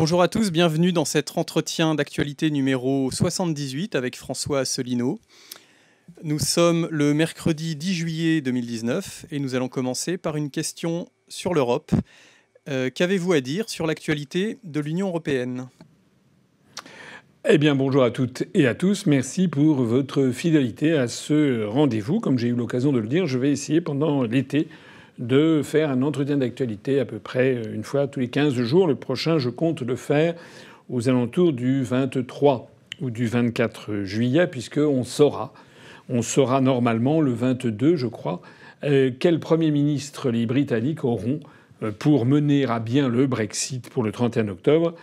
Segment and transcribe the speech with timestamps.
[0.00, 5.20] Bonjour à tous, bienvenue dans cet entretien d'actualité numéro 78 avec François Asselineau.
[6.24, 11.52] Nous sommes le mercredi 10 juillet 2019 et nous allons commencer par une question sur
[11.52, 11.92] l'Europe.
[12.70, 15.68] Euh, Qu'avez-vous à dire sur l'actualité de l'Union européenne?
[17.46, 19.04] Eh bien, bonjour à toutes et à tous.
[19.04, 22.20] Merci pour votre fidélité à ce rendez-vous.
[22.20, 24.66] Comme j'ai eu l'occasion de le dire, je vais essayer pendant l'été
[25.20, 28.88] de faire un entretien d'actualité à peu près une fois tous les 15 jours.
[28.88, 30.34] Le prochain, je compte le faire
[30.88, 32.68] aux alentours du 23
[33.00, 35.52] ou du 24 juillet, puisqu'on saura,
[36.08, 38.42] on saura normalement le 22, je crois,
[38.82, 41.38] euh, quel Premier ministre les Britanniques auront
[41.82, 44.94] euh, pour mener à bien le Brexit pour le 31 octobre.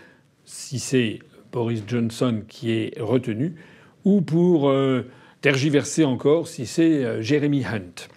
[0.46, 1.20] Si c'est
[1.52, 3.56] Boris Johnson qui est retenu,
[4.04, 5.04] ou pour euh,
[5.42, 8.08] tergiverser encore si c'est euh, Jeremy Hunt.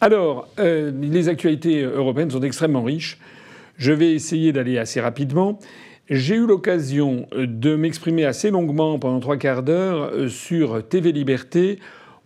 [0.00, 3.18] Alors, euh, les actualités européennes sont extrêmement riches.
[3.76, 5.58] Je vais essayer d'aller assez rapidement.
[6.08, 11.78] J'ai eu l'occasion de m'exprimer assez longuement pendant trois quarts d'heure sur TV Liberté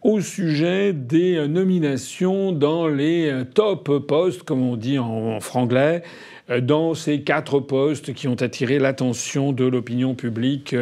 [0.03, 6.03] au sujet des nominations dans les top postes, comme on dit en franglais,
[6.51, 10.75] euh, dans ces quatre postes qui ont attiré l'attention de l'opinion publique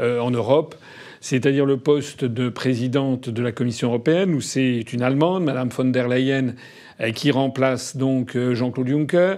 [0.00, 0.74] euh, en Europe
[1.24, 5.86] c'est-à-dire le poste de présidente de la Commission européenne, où c'est une Allemande, Madame von
[5.86, 6.54] der Leyen,
[7.00, 9.36] euh, qui remplace donc Jean-Claude Juncker.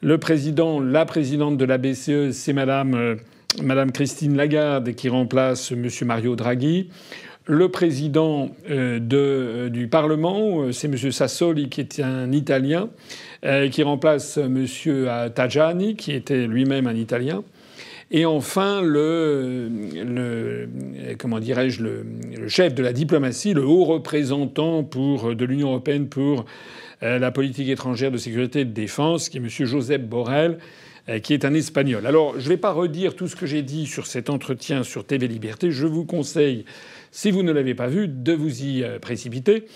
[0.00, 3.16] Le président, la présidente de la BCE, c'est Madame,
[3.60, 6.90] Madame Christine Lagarde, qui remplace Monsieur Mario Draghi.
[7.46, 12.88] Le président de, du Parlement, c'est Monsieur Sassoli, qui est un Italien.
[13.44, 14.66] Euh, qui remplace M.
[15.34, 17.44] Tajani, qui était lui-même un Italien.
[18.10, 20.68] Et enfin, le,
[21.18, 22.04] comment dirais-je, le,
[22.48, 26.44] chef de la diplomatie, le haut représentant de l'Union européenne pour
[27.02, 29.48] euh, la politique étrangère de sécurité et de défense, qui est M.
[29.48, 30.58] Josep Borrell,
[31.08, 32.06] euh, qui est un Espagnol.
[32.06, 35.04] Alors, je ne vais pas redire tout ce que j'ai dit sur cet entretien sur
[35.04, 35.70] TV Liberté.
[35.70, 36.64] Je vous conseille
[37.14, 39.66] si vous ne l'avez pas vu, de vous y euh, précipiter.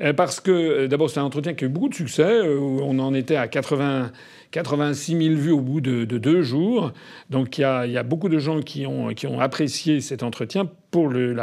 [0.00, 2.40] Euh, parce que euh, d'abord, c'est un entretien qui a eu beaucoup de succès.
[2.40, 4.10] On en était à 80,
[4.50, 6.92] 86 000 vues au bout de, deux jours.
[7.30, 11.36] Donc il y, a, beaucoup de gens qui ont, apprécié cet entretien pour le,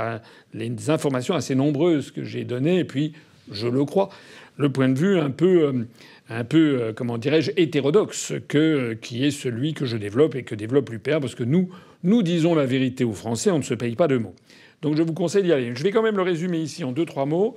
[0.54, 2.80] les informations assez nombreuses que j'ai données.
[2.80, 3.14] Et puis,
[3.50, 4.10] je le crois,
[4.58, 5.86] le point de vue un peu,
[6.30, 10.90] un peu comment dirais-je, hétérodoxe que, qui est celui que je développe et que développe
[10.90, 11.22] l'UPR.
[11.22, 11.70] Parce que nous,
[12.04, 14.36] nous disons la vérité aux Français, on ne se paye pas de mots.
[14.86, 15.74] Donc je vous conseille d'y aller.
[15.74, 17.56] Je vais quand même le résumer ici en deux, trois mots.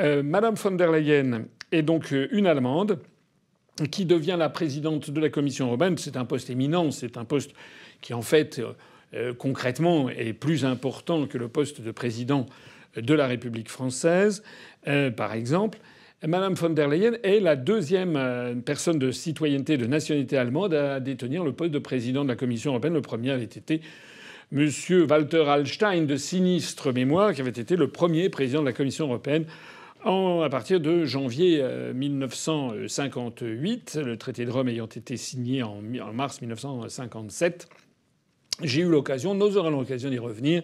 [0.00, 3.00] Euh, Madame von der Leyen est donc euh, une Allemande
[3.90, 5.98] qui devient la présidente de la Commission européenne.
[5.98, 7.50] C'est un poste éminent, c'est un poste
[8.00, 8.62] qui en fait
[9.12, 12.46] euh, concrètement est plus important que le poste de président
[12.96, 14.42] de la République française,
[15.16, 15.80] par exemple.
[16.26, 21.44] Madame von der Leyen est la deuxième personne de citoyenneté de nationalité allemande à détenir
[21.44, 22.94] le poste de président de la Commission européenne.
[22.94, 23.82] Le premier avait été
[24.54, 29.06] Monsieur Walter Hallstein de sinistre mémoire, qui avait été le premier président de la Commission
[29.06, 29.46] européenne
[30.04, 31.60] à partir de janvier
[31.92, 35.82] 1958, euh, le traité de Rome ayant été signé en
[36.12, 37.68] mars 1957.
[38.62, 40.62] J'ai eu l'occasion, nous aurons l'occasion d'y revenir,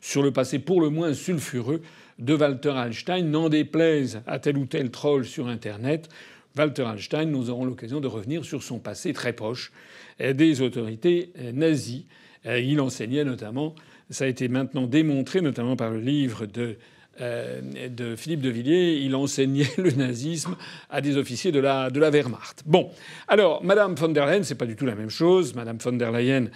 [0.00, 1.82] sur le passé pour le moins sulfureux
[2.18, 6.08] de Walter Hallstein, n'en déplaise à tel ou tel troll sur Internet.
[6.56, 9.70] Walter Hallstein, nous aurons l'occasion de revenir sur son passé très proche
[10.18, 13.74] des autorités nazies euh, il enseignait notamment,
[14.10, 16.76] ça a été maintenant démontré notamment par le livre de
[17.20, 20.56] euh, de Philippe de Villiers, il enseignait le nazisme
[20.88, 22.62] à des officiers de la, de la Wehrmacht.
[22.64, 22.90] Bon,
[23.26, 25.54] alors, Madame von der Leyen, c'est pas du tout la même chose.
[25.54, 26.46] Madame von der Leyen,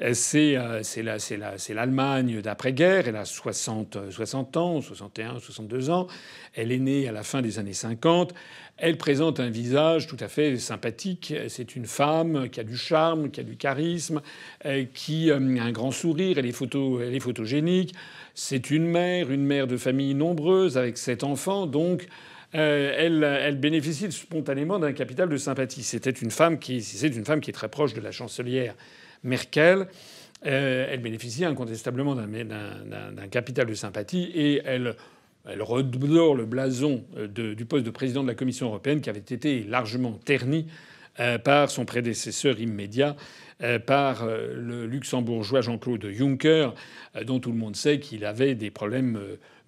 [0.00, 3.08] euh, c'est l'Allemagne d'après-guerre.
[3.08, 6.06] Elle a 60, 60 ans, 61, 62 ans.
[6.54, 8.32] Elle est née à la fin des années 50.
[8.78, 11.34] Elle présente un visage tout à fait sympathique.
[11.48, 14.22] C'est une femme qui a du charme, qui a du charisme,
[14.66, 16.38] euh, qui a un grand sourire.
[16.38, 17.94] Elle est, photogénique.
[18.34, 22.08] C'est une mère, une mère de famille nombreuse avec sept enfants, donc
[22.54, 22.92] euh,
[23.46, 25.82] elle, bénéficie spontanément d'un capital de sympathie.
[25.82, 28.74] C'était une femme qui, c'est une femme qui est très proche de la chancelière
[29.22, 29.86] Merkel.
[30.44, 34.96] Euh, elle bénéficie incontestablement d'un capital de sympathie et elle
[35.48, 39.18] elle redore le blason euh, du poste de président de la Commission européenne qui avait
[39.18, 40.66] été largement terni
[41.20, 43.16] euh, par son prédécesseur immédiat,
[43.86, 46.74] par le luxembourgeois Jean-Claude Juncker,
[47.24, 49.18] dont tout le monde sait qu'il avait des problèmes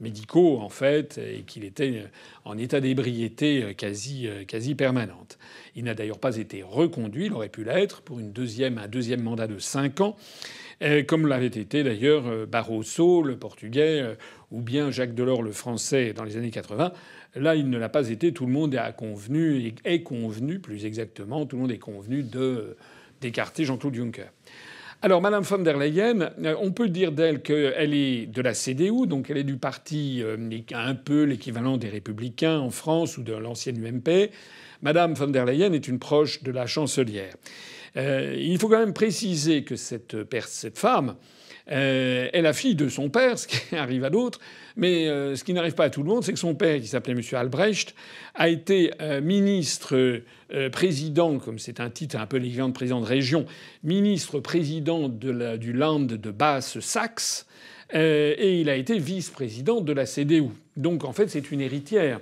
[0.01, 2.05] médicaux en fait et qu'il était
[2.45, 5.39] en état d'ébriété quasi, quasi permanente.
[5.77, 9.23] Il n'a d'ailleurs pas été reconduit, il aurait pu l'être pour une deuxième, un deuxième
[9.23, 10.17] mandat de cinq ans.
[11.07, 14.17] Comme l'avait été d'ailleurs Barroso, le portugais,
[14.51, 16.93] ou bien Jacques Delors, le français, dans les années 80.
[17.37, 18.33] Là, il ne l'a pas été.
[18.33, 22.77] Tout le monde a convenu, est convenu, plus exactement, tout le monde est convenu de
[23.25, 24.29] d'écarter Jean-Claude Juncker.
[25.01, 29.07] Alors, Madame von der Leyen, euh, on peut dire d'elle qu'elle est de la CDU,
[29.07, 30.37] donc elle est du parti euh,
[30.73, 34.31] un peu l'équivalent des Républicains en France ou de l'ancienne UMP.
[34.83, 37.35] Madame von der Leyen est une proche de la chancelière.
[37.97, 40.17] Euh, il faut quand même préciser que cette,
[40.47, 41.17] cette femme
[41.71, 44.41] euh, est la fille de son père, ce qui arrive à d'autres.
[44.77, 46.87] Mais euh, ce qui n'arrive pas à tout le monde, c'est que son père, qui
[46.87, 47.23] s'appelait M.
[47.33, 47.95] Albrecht,
[48.35, 50.23] a été euh, ministre
[50.71, 53.45] président, comme c'est un titre un peu l'équivalent de président de région,
[53.83, 57.47] ministre président de du Land de Basse-Saxe,
[57.93, 60.51] et il a été vice-président de la CDU.
[60.77, 62.21] Donc en fait, c'est une héritière.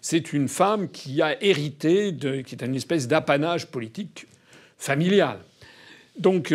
[0.00, 2.14] C'est une femme qui a hérité,
[2.46, 4.26] qui est une espèce d'apanage politique
[4.78, 5.38] familial.
[6.18, 6.54] Donc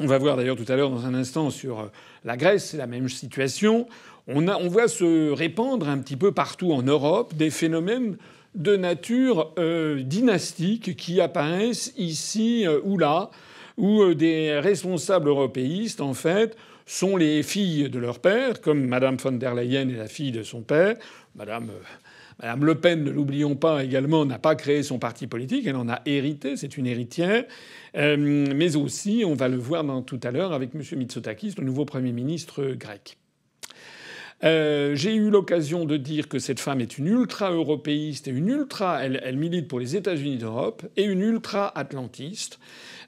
[0.00, 1.84] on va voir d'ailleurs tout à l'heure dans un instant sur euh,
[2.24, 3.86] la Grèce, c'est la même situation.
[4.26, 8.16] On, a, on, voit se répandre un petit peu partout en Europe des phénomènes
[8.54, 13.30] de nature euh, dynastique qui apparaissent ici euh, ou là,
[13.76, 16.56] où des responsables européistes, en fait,
[16.86, 20.42] sont les filles de leur père, comme Madame von der Leyen est la fille de
[20.42, 20.96] son père,
[21.36, 21.70] Madame
[22.40, 25.88] Madame Le Pen, ne l'oublions pas également, n'a pas créé son parti politique, elle en
[25.90, 27.44] a hérité, c'est une héritière.
[27.96, 30.82] Euh, mais aussi, on va le voir tout à l'heure avec M.
[30.96, 33.19] Mitsotakis, le nouveau Premier ministre grec.
[34.42, 39.04] Euh, j'ai eu l'occasion de dire que cette femme est une ultra-européiste et une ultra.
[39.04, 42.58] Elle, milite pour les États-Unis d'Europe et une ultra-atlantiste.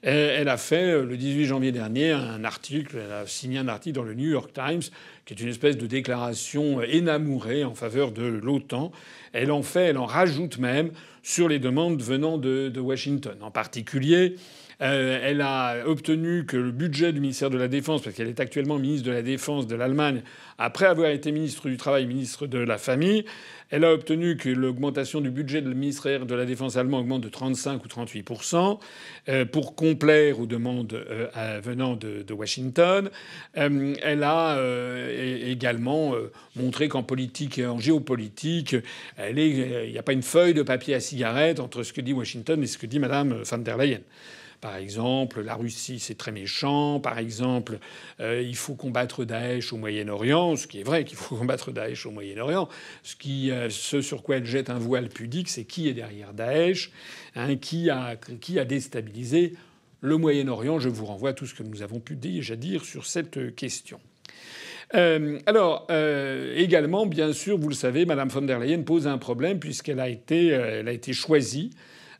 [0.05, 3.67] Euh, elle a fait, euh, le 18 janvier dernier, un article, elle a signé un
[3.67, 4.81] article dans le New York Times,
[5.25, 8.91] qui est une espèce de déclaration énamourée en faveur de l'OTAN.
[9.31, 10.91] Elle en fait, elle en rajoute même
[11.23, 13.37] sur les demandes venant de Washington.
[13.41, 14.35] En particulier,
[14.83, 18.41] euh, elle a obtenu que le budget du ministère de la Défense, parce qu'elle est
[18.41, 20.21] actuellement ministre de la Défense de l'Allemagne,
[20.57, 23.23] après avoir été ministre du Travail, ministre de la Famille,
[23.69, 27.29] elle a obtenu que l'augmentation du budget du ministère de la Défense allemand augmente de
[27.29, 28.29] 35 ou 38
[29.29, 33.09] euh, pour complaire aux demandes euh, venant de, Washington.
[33.53, 34.57] elle a
[35.45, 36.13] également
[36.55, 38.75] montré qu'en politique et en géopolitique,
[39.29, 42.61] il n'y a pas une feuille de papier à cigarette entre ce que dit Washington
[42.61, 44.01] et ce que dit Mme van der Leyen.
[44.63, 47.01] Par exemple, la Russie, c'est très méchant.
[47.01, 47.79] Par exemple,
[48.21, 52.05] euh, il faut combattre Daesh au Moyen-Orient, ce qui est vrai qu'il faut combattre Daesh
[52.05, 52.69] au Moyen-Orient.
[53.27, 56.91] Euh, ce sur quoi elle jette un voile pudique, c'est qui est derrière Daesh,
[57.35, 58.15] hein, qui, a,
[58.63, 59.55] déstabilisé
[59.99, 60.79] le Moyen-Orient.
[60.79, 63.99] Je vous renvoie à tout ce que nous avons pu déjà dire sur cette question.
[64.95, 65.87] Euh, alors,
[66.55, 70.07] également, bien sûr, vous le savez, Mme von der Leyen pose un problème puisqu'elle a
[70.07, 71.71] été choisie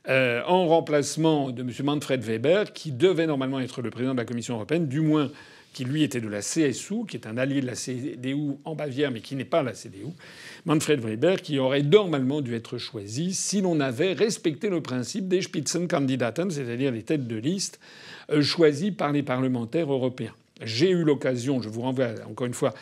[0.08, 1.70] euh, en remplacement de M.
[1.82, 5.30] Manfred Weber, qui devait normalement être le président de la Commission européenne, du moins
[5.72, 9.10] qui lui était de la CSU, qui est un allié de la CDU en Bavière,
[9.10, 10.06] mais qui n'est pas la CDU.
[10.66, 15.42] Manfred Weber, qui aurait normalement dû être choisi si l'on avait respecté le principe des
[15.42, 17.80] Spitzenkandidaten, c'est-à-dire les têtes de liste
[18.30, 20.34] euh, choisies par les parlementaires européens.
[20.62, 22.74] J'ai eu l'occasion, je vous renvoie encore une fois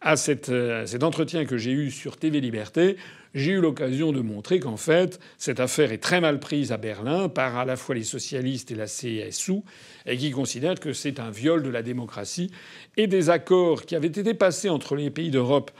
[0.00, 0.14] à
[0.48, 2.96] euh, cet entretien que j'ai eu sur TV Liberté,
[3.34, 7.28] j'ai eu l'occasion de montrer qu'en fait, cette affaire est très mal prise à Berlin
[7.28, 9.62] par à la fois les socialistes et la CSU,
[10.06, 12.50] et qui considèrent que c'est un viol de la démocratie
[12.96, 15.70] et des accords qui avaient été passés entre les pays d'Europe.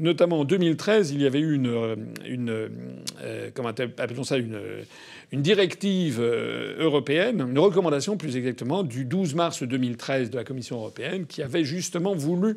[0.00, 1.94] Notamment en 2013, il y avait eu une, euh,
[2.26, 2.70] une
[3.22, 4.58] euh, comment appelons ça une,
[5.30, 10.76] une directive euh, européenne, une recommandation plus exactement du 12 mars 2013 de la Commission
[10.76, 12.56] européenne qui avait justement voulu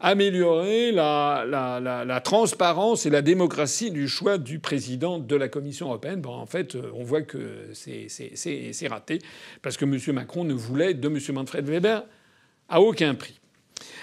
[0.00, 5.88] améliorer la, la, la, transparence et la démocratie du choix du président de la Commission
[5.88, 6.22] européenne.
[6.22, 9.18] Bon, en fait, on voit que c'est raté
[9.60, 10.14] parce que M.
[10.14, 11.18] Macron ne voulait de M.
[11.34, 12.04] Manfred Weber
[12.70, 13.38] à aucun prix.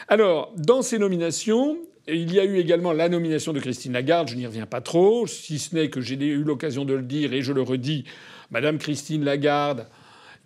[0.07, 4.35] Alors, dans ces nominations, il y a eu également la nomination de Christine Lagarde, je
[4.35, 7.41] n'y reviens pas trop, si ce n'est que j'ai eu l'occasion de le dire et
[7.41, 8.05] je le redis,
[8.51, 9.87] Madame Christine Lagarde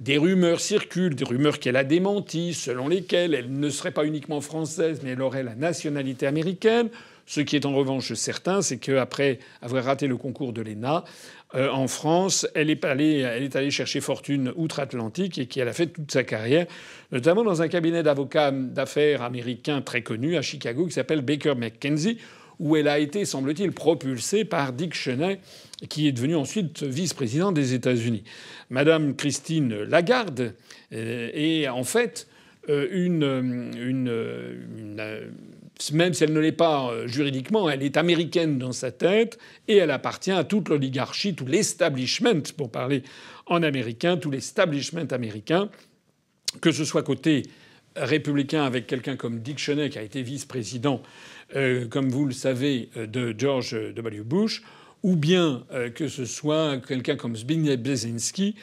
[0.02, 4.42] des rumeurs circulent, des rumeurs qu'elle a démenties, selon lesquelles elle ne serait pas uniquement
[4.42, 6.90] française, mais elle aurait la nationalité américaine.
[7.28, 11.04] Ce qui est en revanche certain, c'est qu'après avoir raté le concours de l'ENA,
[11.54, 16.24] euh, en France, elle est, allée, chercher fortune outre-Atlantique et qu'elle a fait toute sa
[16.24, 16.66] carrière,
[17.12, 22.18] notamment dans un cabinet d'avocats d'affaires américain très connu à Chicago qui s'appelle Baker McKenzie,
[22.60, 25.40] où elle a été, semble-t-il, propulsée par Dick Cheney,
[25.90, 28.24] qui est devenu ensuite vice-président des États-Unis.
[28.70, 30.54] Madame Christine Lagarde
[30.94, 32.28] euh, est en fait
[32.70, 33.24] euh, une,
[35.94, 39.78] même si elle ne l'est pas euh, juridiquement, elle est américaine dans sa tête et
[39.78, 43.04] elle appartient à toute l'oligarchie, tout l'establishment, pour parler
[43.48, 45.70] en américain, tout l'establishment américain,
[46.62, 47.44] que ce soit côté
[47.96, 51.02] républicain avec quelqu'un comme Dick Cheney qui a été vice-président
[51.56, 54.22] euh, comme vous le savez, euh, de George W.
[54.22, 54.64] Bush,
[55.04, 58.56] ou bien euh, que ce soit quelqu'un comme Zbigniew Brzezinski,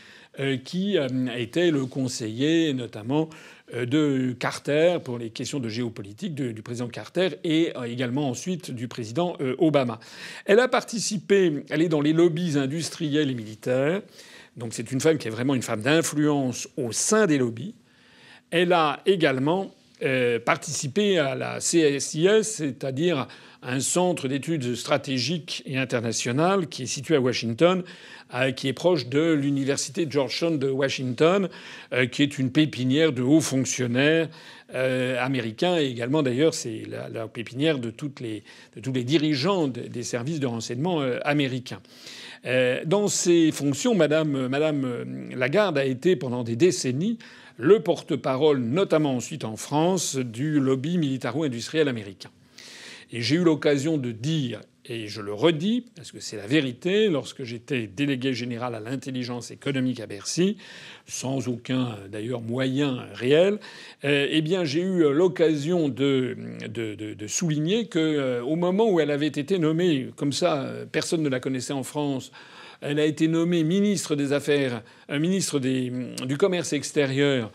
[0.64, 0.96] qui
[1.36, 3.28] était le conseiller notamment
[3.74, 9.36] de Carter pour les questions de géopolitique du président Carter et également ensuite du président
[9.58, 10.00] Obama.
[10.44, 14.02] Elle a participé, elle est dans les lobbies industriels et militaires.
[14.56, 17.74] Donc c'est une femme qui est vraiment une femme d'influence au sein des lobbies.
[18.50, 19.70] Elle a également
[20.02, 23.26] euh, participé à la CSIS, c'est-à-dire
[23.64, 27.82] un centre d'études stratégiques et internationales qui est situé à Washington,
[28.32, 31.48] euh, qui est proche de l'université Georgetown de Washington,
[31.92, 34.28] euh, qui est une pépinière de hauts fonctionnaires
[34.70, 38.42] américains et également d'ailleurs c'est la, pépinière de tous les
[39.02, 41.80] dirigeants des services de renseignement américains.
[42.84, 47.16] dans ses fonctions, Madame, Madame Lagarde a été pendant des décennies
[47.58, 52.30] le porte-parole, notamment ensuite en France, du lobby militaro-industriel américain.
[53.10, 57.08] Et j'ai eu l'occasion de dire, et je le redis, parce que c'est la vérité,
[57.08, 60.56] lorsque j'étais délégué général à l'intelligence économique à Bercy,
[61.06, 63.58] sans aucun d'ailleurs moyen réel,
[64.04, 66.36] euh, eh bien j'ai eu l'occasion de,
[67.26, 71.40] souligner que euh, au moment où elle avait été nommée, comme ça, personne ne la
[71.40, 72.30] connaissait en France,
[72.80, 77.50] elle a été nommée ministre des Affaires, euh, ministre du Commerce extérieur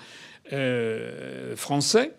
[0.51, 2.13] euh, français.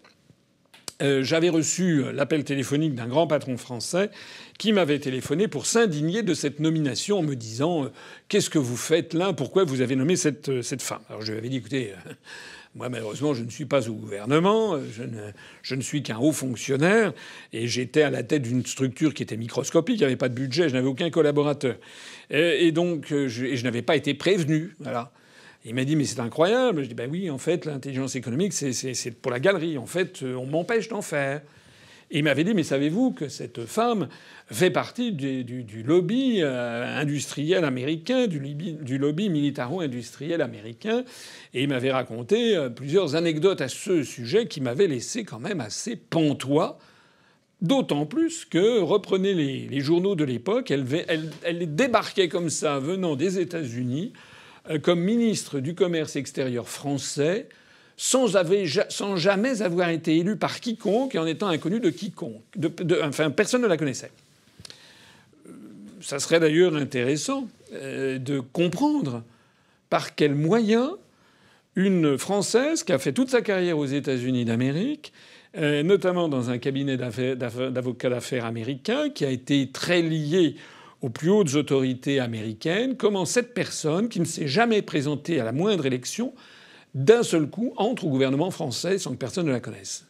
[1.02, 4.10] Euh, j'avais reçu l'appel téléphonique d'un grand patron français
[4.58, 7.90] qui m'avait téléphoné pour s'indigner de cette nomination en me disant
[8.28, 9.32] Qu'est-ce que vous faites là?
[9.32, 11.02] Pourquoi vous avez nommé cette, cette femme?
[11.08, 11.92] Alors je lui avais dit Écoutez,
[12.74, 15.30] moi, malheureusement, je ne suis pas au gouvernement, je ne,
[15.62, 17.12] je ne suis qu'un haut fonctionnaire,
[17.52, 20.34] et j'étais à la tête d'une structure qui était microscopique, il n'y avait pas de
[20.34, 21.76] budget, je n'avais aucun collaborateur.
[22.30, 24.74] Et, donc, euh, je, je n'avais pas été prévenu.
[24.80, 25.12] Voilà.
[25.66, 26.82] Il m'a dit mais c'est incroyable.
[26.82, 29.78] Je dis ben oui en fait l'intelligence économique c'est pour la galerie.
[29.78, 31.40] En fait euh, on m'empêche d'en faire.
[32.10, 34.08] Il m'avait dit, mais savez-vous que cette femme
[34.46, 41.04] fait partie du, lobby euh, industriel américain, du lobby, du lobby militaro-industriel américain?
[41.54, 45.60] Et il m'avait raconté euh, plusieurs anecdotes à ce sujet qui m'avaient laissé quand même
[45.60, 46.78] assez pantois.
[47.62, 54.12] D'autant plus que, reprenez les, journaux de l'époque, elle, débarquait comme ça, venant des États-Unis,
[54.68, 57.48] euh, comme ministre du commerce extérieur français,
[57.96, 62.42] sans, jamais avoir été élu par quiconque et en étant inconnu de quiconque.
[63.02, 64.10] enfin, personne ne la connaissait.
[65.46, 65.52] Euh,
[66.00, 69.22] ça serait d'ailleurs intéressant euh, de comprendre
[69.90, 70.90] par quels moyens
[71.76, 75.12] une Française qui a fait toute sa carrière aux États-Unis d'Amérique,
[75.56, 80.56] euh, notamment dans un cabinet d'avocats d'affaires américain, qui a été très lié
[81.00, 85.52] aux plus hautes autorités américaines, comment cette personne, qui ne s'est jamais présentée à la
[85.52, 86.32] moindre élection,
[86.94, 90.06] d'un seul coup, entre au gouvernement français sans que personne ne la connaisse.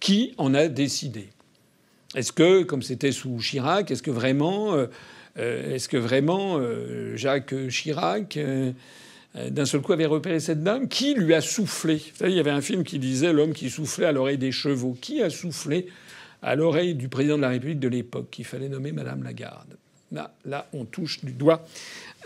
[0.00, 1.28] Qui en a décidé?
[2.14, 4.86] Est-ce que, comme c'était sous Chirac, est-ce que vraiment, euh,
[5.38, 8.38] euh, euh, Jacques Chirac
[9.34, 10.88] d'un seul coup avait repéré cette dame?
[10.88, 12.00] Qui lui a soufflé?
[12.20, 14.96] Il y avait un film qui disait l'homme qui soufflait à l'oreille des chevaux.
[14.98, 15.88] Qui a soufflé
[16.40, 19.76] à l'oreille du président de la République de l'époque qu'il fallait nommer Madame Lagarde?
[20.12, 21.66] Là, on touche du doigt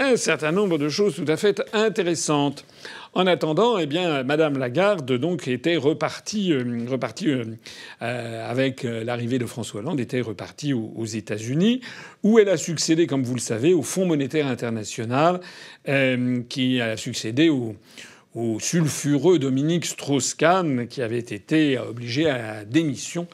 [0.00, 2.64] un certain nombre de choses tout à fait intéressantes.
[3.12, 7.44] En attendant, eh bien, Madame Lagarde donc était repartie, euh, repartie euh,
[8.02, 11.80] euh, avec l'arrivée de François Hollande, était repartie aux, États-Unis,
[12.22, 15.40] où elle a succédé, comme vous le savez, au Fonds monétaire international,
[16.48, 17.74] qui a succédé au,
[18.34, 23.26] au sulfureux Dominique Strauss-Kahn, qui avait été obligé à la démission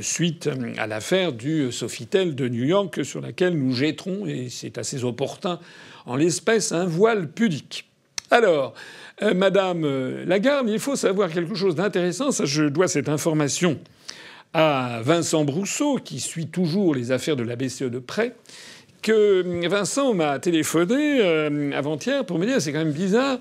[0.00, 5.04] suite à l'affaire du Sofitel de New York sur laquelle nous jetterons, et c'est assez
[5.04, 5.58] opportun
[6.06, 7.88] en l'espèce, un voile pudique.
[8.30, 8.74] Alors,
[9.22, 9.86] euh, Madame
[10.24, 12.30] Lagarde, il faut savoir quelque chose d'intéressant.
[12.30, 13.78] je dois cette information
[14.54, 18.34] à Vincent Brousseau, qui suit toujours les affaires de la BCE de près,
[19.00, 23.38] que Vincent m'a téléphoné euh, avant-hier pour me dire c'est quand même bizarre.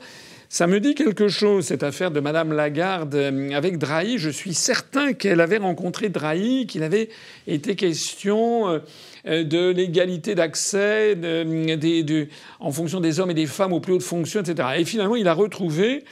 [0.54, 3.16] Ça me dit quelque chose, cette affaire de Madame Lagarde
[3.56, 4.18] avec Drahi.
[4.18, 7.08] Je suis certain qu'elle avait rencontré Drahi, qu'il avait
[7.48, 11.18] été question euh, de l'égalité d'accès
[12.60, 14.68] en fonction des hommes et des femmes aux plus hautes fonctions, etc.
[14.78, 16.04] Et finalement, il a retrouvé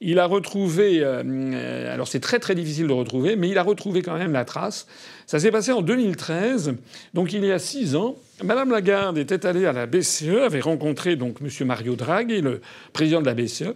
[0.00, 3.62] il a retrouvé, euh, euh, alors c'est très très difficile de retrouver, mais il a
[3.62, 4.86] retrouvé quand même la trace.
[5.26, 6.74] Ça s'est passé en 2013,
[7.14, 8.16] donc il y a six ans.
[8.42, 11.66] Madame Lagarde était allée à la BCE, avait rencontré donc M.
[11.66, 12.60] Mario Draghi, le
[12.92, 13.74] président de la BCE,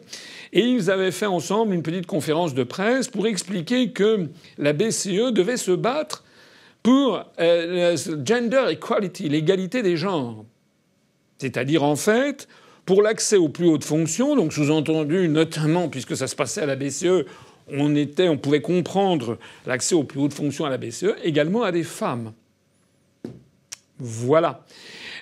[0.53, 4.27] et ils avaient fait ensemble une petite conférence de presse pour expliquer que
[4.59, 6.25] la BCE devait se battre
[6.83, 10.45] pour euh, gender equality, l'égalité des genres.
[11.39, 12.49] C'est-à-dire, en fait,
[12.89, 16.75] pour l'accès aux plus hautes fonctions, donc sous-entendu, notamment, puisque ça se passait à la
[16.75, 17.27] BCE,
[17.71, 22.33] on, pouvait comprendre l'accès aux plus hautes fonctions à la BCE, également à des femmes.
[23.99, 24.65] Voilà.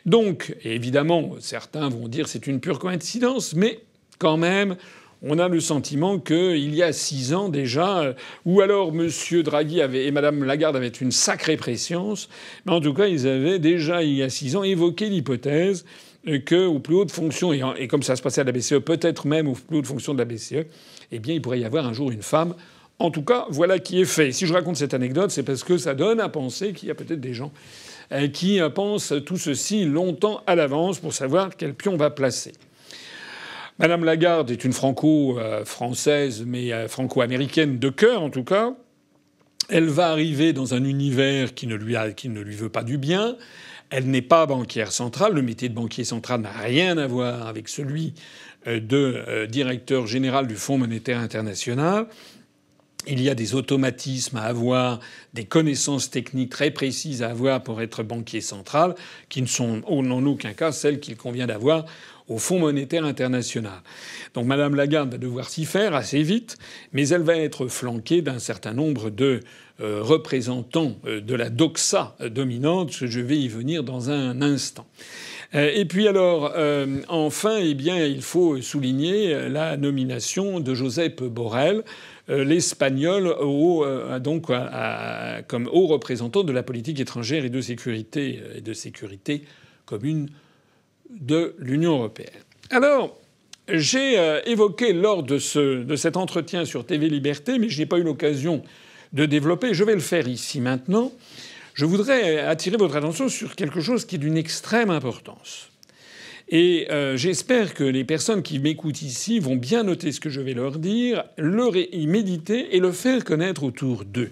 [0.05, 3.81] Donc, évidemment, certains vont dire c'est une pure coïncidence, mais
[4.21, 4.77] quand même,
[5.21, 8.13] on a le sentiment qu'il y a six ans déjà, euh,
[8.45, 9.11] ou alors M.
[9.43, 12.29] Draghi avait, et Mme Lagarde avaient une sacrée préscience,
[12.65, 15.85] mais en tout cas, ils avaient déjà, il y a six ans, évoqué l'hypothèse
[16.27, 19.49] que aux plus hautes fonctions, et, comme ça se passait à la BCE, peut-être même
[19.49, 20.67] aux plus hautes fonctions de la BCE,
[21.13, 22.55] eh bien, il pourrait y avoir un jour une femme.
[22.99, 24.33] En tout cas, voilà qui est fait.
[24.33, 26.95] Si je raconte cette anecdote, c'est parce que ça donne à penser qu'il y a
[26.95, 27.53] peut-être des gens
[28.13, 32.11] euh, qui euh, pensent tout ceci longtemps à l'avance pour savoir quel pion on va
[32.11, 32.53] placer.
[33.79, 38.75] Madame Lagarde est une franco-française, mais euh, franco-américaine de cœur en tout cas.
[39.69, 42.97] Elle va arriver dans un univers qui ne lui, qui ne lui veut pas du
[42.97, 43.37] bien.
[43.91, 45.35] Elle n'est pas banquière centrale.
[45.35, 48.15] Le métier de banquier central n'a rien à voir avec celui
[48.67, 52.07] euh, de euh, directeur général du Fonds monétaire international.
[53.09, 54.99] Il y a des automatismes à avoir,
[55.33, 58.97] des connaissances techniques très précises à avoir pour être banquier central,
[59.29, 61.85] qui ne sont en aucun cas celles qu'il convient d'avoir
[62.29, 63.81] au Fonds monétaire international.
[64.35, 66.57] Donc Madame Lagarde va devoir s'y faire assez vite,
[66.93, 69.41] mais elle va être flanquée d'un certain nombre de
[69.81, 72.93] euh, représentants euh, de la doxa dominante.
[72.93, 74.87] Je vais y venir dans un instant.
[75.55, 76.55] Euh, et puis alors,
[77.09, 81.85] enfin, eh bien, il faut souligner la nomination de Josep Borrell,
[82.29, 83.37] l'espagnol,
[84.21, 84.51] donc
[85.47, 89.45] comme haut représentant de la politique étrangère et de sécurité et de sécurité
[89.85, 90.29] commune
[91.09, 92.43] de l'Union européenne.
[92.71, 93.17] Alors,
[93.69, 97.87] j'ai euh, évoqué lors de, ce, de cet entretien sur TV Liberté, mais je n'ai
[97.87, 98.63] pas eu l'occasion
[99.17, 99.75] de développer.
[99.75, 101.13] Je vais le faire ici maintenant.
[101.75, 105.71] Je voudrais attirer votre attention sur quelque chose qui est d'une extrême importance.
[106.49, 110.41] Et euh, j'espère que les personnes qui m'écoutent ici vont bien noter ce que je
[110.41, 114.31] vais leur dire, le y méditer et le faire connaître autour d'eux.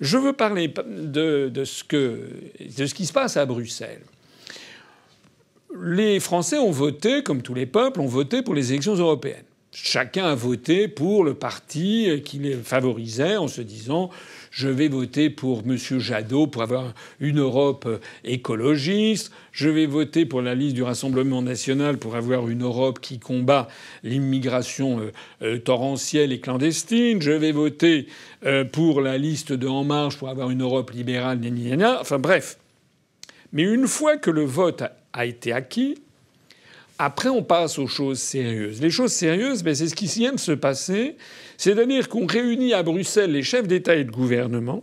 [0.00, 2.20] Je veux parler de, de, ce que,
[2.78, 4.02] de ce qui se passe à Bruxelles
[5.80, 9.44] les Français ont voté, comme tous les peuples, ont voté pour les élections européennes.
[9.70, 14.10] Chacun a voté pour le parti qui favorisait en se disant
[14.50, 15.76] je vais voter pour M.
[15.76, 17.86] Jadot pour avoir une Europe
[18.24, 19.30] écologiste.
[19.52, 23.68] Je vais voter pour la liste du Rassemblement national pour avoir une Europe qui combat
[24.02, 27.20] l'immigration euh, euh, torrentielle et clandestine.
[27.20, 28.08] Je vais voter
[28.46, 31.40] euh, pour la liste de En Marche pour avoir une Europe libérale.
[32.00, 32.58] Enfin bref.
[33.52, 35.96] Mais une fois que le vote a été acquis.
[36.98, 38.80] Après, on passe aux choses sérieuses.
[38.80, 41.16] Les choses sérieuses, ben, c'est ce qui vient de se passer.
[41.56, 44.82] C'est-à-dire qu'on réunit à Bruxelles les chefs d'État et de gouvernement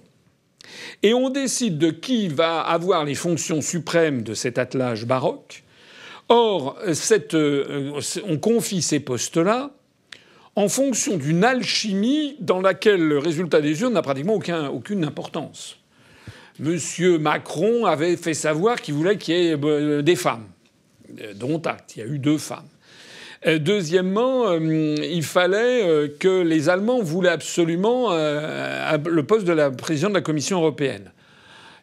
[1.03, 5.63] et on décide de qui va avoir les fonctions suprêmes de cet attelage baroque.
[6.29, 7.91] Or, euh,
[8.27, 9.71] on confie ces postes-là
[10.55, 15.77] en fonction d'une alchimie dans laquelle le résultat des urnes n'a pratiquement aucun, aucune importance.
[16.59, 16.79] M.
[17.19, 20.47] Macron avait fait savoir qu'il voulait qu'il y ait euh, des femmes,
[21.35, 21.95] dont acte.
[21.95, 22.67] Il y a eu deux femmes.
[23.45, 30.17] Euh, deuxièmement, il fallait que les Allemands voulaient absolument le poste de la présidente de
[30.17, 31.11] la Commission européenne.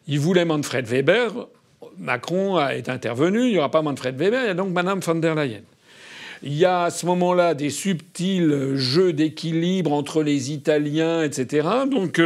[0.07, 1.47] Ils voulaient Manfred Weber.
[1.97, 3.45] Macron est intervenu.
[3.45, 4.41] Il n'y aura pas Manfred Weber.
[4.43, 5.61] Il y a donc Mme von der Leyen.
[6.45, 11.67] Il y a à ce moment-là des subtils jeux d'équilibre entre les Italiens, etc.
[11.89, 12.21] Donc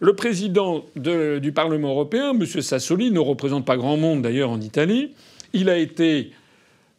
[0.00, 2.44] le président du Parlement européen, M.
[2.44, 5.14] Sassoli, ne représente pas grand monde d'ailleurs en Italie.
[5.54, 6.32] Il a été,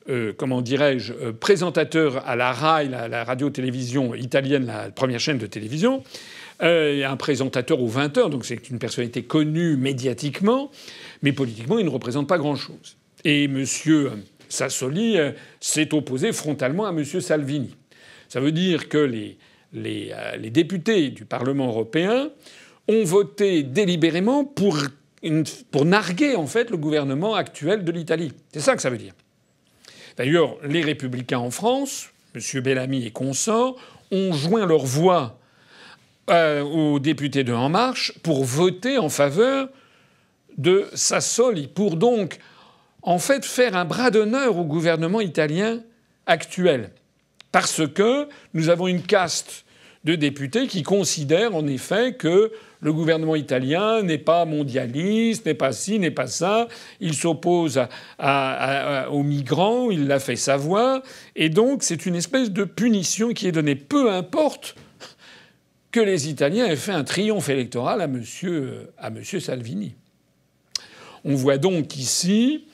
[0.09, 5.45] euh, comment dirais-je, euh, présentateur à la RAI, la, radio-télévision italienne, la première chaîne de
[5.45, 6.03] télévision,
[6.63, 10.71] euh, un présentateur aux 20 heures, donc c'est une personnalité connue médiatiquement,
[11.21, 12.95] mais politiquement, il ne représente pas grand-chose.
[13.25, 13.65] Et M.
[14.47, 15.17] Sassoli
[15.59, 17.03] s'est opposé frontalement à M.
[17.03, 17.75] Salvini.
[18.29, 18.97] Ça veut dire que
[19.73, 22.29] les, députés du Parlement européen
[22.87, 24.77] ont voté délibérément pour,
[25.71, 28.31] pour narguer en fait le gouvernement actuel de l'Italie.
[28.53, 29.13] C'est ça que ça veut dire.
[30.17, 32.61] D'ailleurs, les républicains en France, M.
[32.61, 33.75] Bellamy et consorts,
[34.11, 35.39] ont joint leur voix
[36.29, 39.69] euh, aux députés de En Marche pour voter en faveur
[40.57, 42.39] de Sassoli, pour donc
[43.01, 45.81] en fait faire un bras d'honneur au gouvernement italien
[46.25, 46.91] actuel.
[47.51, 49.65] Parce que nous avons une caste
[50.03, 52.51] de députés qui considèrent en effet que
[52.85, 56.67] le gouvernement italien n'est pas mondialiste, n'est pas ci, n'est pas ça.
[56.99, 57.81] Il s'oppose
[58.19, 61.01] aux migrants, il l'a fait savoir.
[61.35, 63.73] Et donc, c'est une espèce de punition qui est donnée.
[63.73, 64.75] Peu importe
[65.91, 68.21] que les Italiens aient fait un triomphe électoral à M.
[68.99, 69.95] à monsieur Salvini.
[71.23, 72.67] On voit donc ici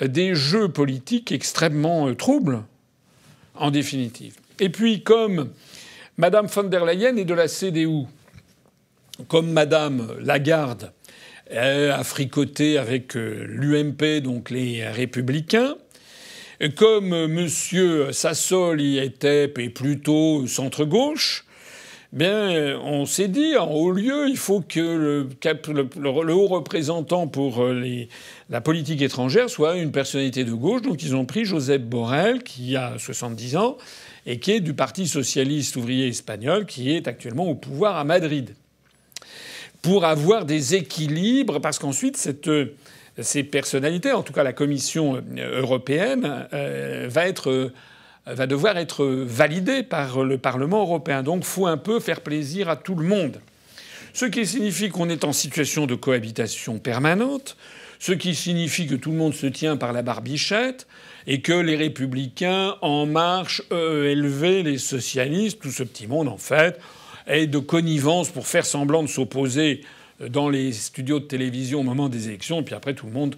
[0.00, 2.62] des jeux politiques extrêmement euh, troubles,
[3.54, 4.36] en définitive.
[4.58, 5.50] Et puis, comme
[6.16, 8.06] Mme von der Leyen est de la CDU,
[9.28, 10.92] comme Madame Lagarde
[11.52, 15.76] a fricoté avec l'UMP, donc les Républicains.
[16.76, 17.48] Comme M.
[18.12, 21.46] Sassoli était plutôt centre-gauche,
[22.12, 25.26] bien, on s'est dit, en haut lieu, il faut que
[25.98, 28.08] le, haut représentant pour les,
[28.50, 30.82] la politique étrangère soit une personnalité de gauche.
[30.82, 33.78] Donc ils ont pris Joseph Borrell, qui a 70 ans,
[34.26, 38.54] et qui est du Parti socialiste ouvrier espagnol, qui est actuellement au pouvoir à Madrid.
[39.82, 42.50] Pour avoir des équilibres, parce qu'ensuite, cette,
[43.18, 47.08] ces personnalités, en tout cas la Commission européenne, euh,
[48.26, 51.22] va devoir être validée par le Parlement européen.
[51.22, 53.40] Donc, faut un peu faire plaisir à tout le monde.
[54.12, 57.56] Ce qui signifie qu'on est en situation de cohabitation permanente,
[57.98, 60.86] ce qui signifie que tout le monde se tient par la barbichette,
[61.26, 66.80] et que les républicains en marche, EELV, les socialistes, tout ce petit monde en fait,
[67.26, 69.82] est de connivence pour faire semblant de s'opposer
[70.28, 73.36] dans les studios de télévision au moment des élections, et puis après tout le monde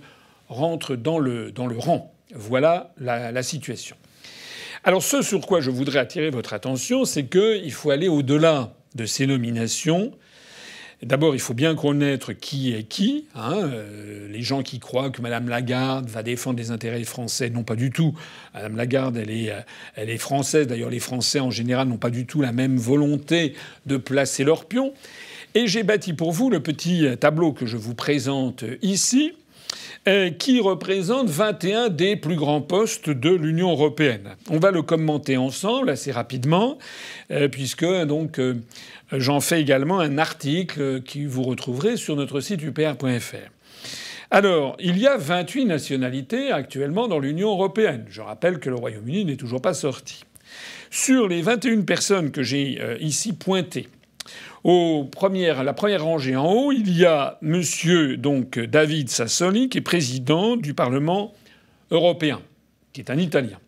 [0.49, 2.12] rentre dans le, dans le rang.
[2.35, 3.97] Voilà la, la situation.
[4.85, 9.07] Alors ce sur quoi je voudrais attirer votre attention, c'est qu'il faut aller au-delà de
[9.07, 10.12] ces nominations
[11.03, 13.27] D'abord, il faut bien connaître qui est qui.
[13.35, 13.57] Hein.
[13.65, 17.75] Euh, les gens qui croient que Mme Lagarde va défendre les intérêts français, non pas
[17.75, 18.15] du tout.
[18.55, 19.61] Mme Lagarde, elle est, euh,
[19.97, 20.69] elle est française.
[20.69, 23.55] D'ailleurs, les Français en général n'ont pas du tout la même volonté
[23.87, 24.93] de placer leurs pions.
[25.55, 29.35] Et j'ai bâti pour vous le petit tableau que je vous présente ici,
[30.38, 34.37] qui représente 21 des plus grands postes de l'Union européenne.
[34.51, 36.79] On va le commenter ensemble assez rapidement,
[37.51, 38.41] puisque donc
[39.12, 43.51] J'en fais également un article qui vous retrouverez sur notre site upr.fr.
[44.31, 48.07] Alors, il y a 28 nationalités actuellement dans l'Union européenne.
[48.09, 50.25] Je rappelle que le Royaume-Uni n'est toujours pas sorti.
[50.91, 53.88] Sur les 21 personnes que j'ai euh, ici pointées,
[54.64, 59.83] au la première rangée en haut, il y a Monsieur donc David Sassoli, qui est
[59.83, 61.33] président du Parlement
[61.90, 62.40] européen,
[62.92, 63.59] qui est un Italien.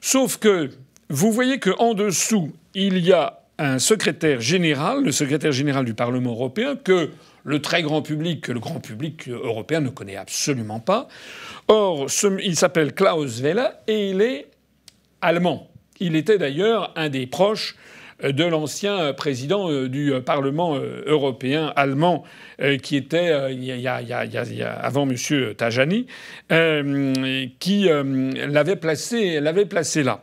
[0.00, 0.70] Sauf que
[1.08, 6.32] vous voyez qu'en dessous, il y a un secrétaire général, le secrétaire général du Parlement
[6.32, 7.10] européen, que
[7.44, 11.08] le très grand public, que le grand public européen ne connaît absolument pas.
[11.68, 12.06] Or,
[12.42, 14.48] il s'appelle Klaus Welle et il est
[15.20, 15.68] allemand.
[16.00, 17.76] Il était d'ailleurs un des proches
[18.22, 22.24] de l'ancien président euh, du Parlement euh, européen allemand
[22.60, 25.54] euh, qui était avant M.
[25.56, 26.06] Tajani,
[27.58, 30.22] qui l'avait placé, placé là.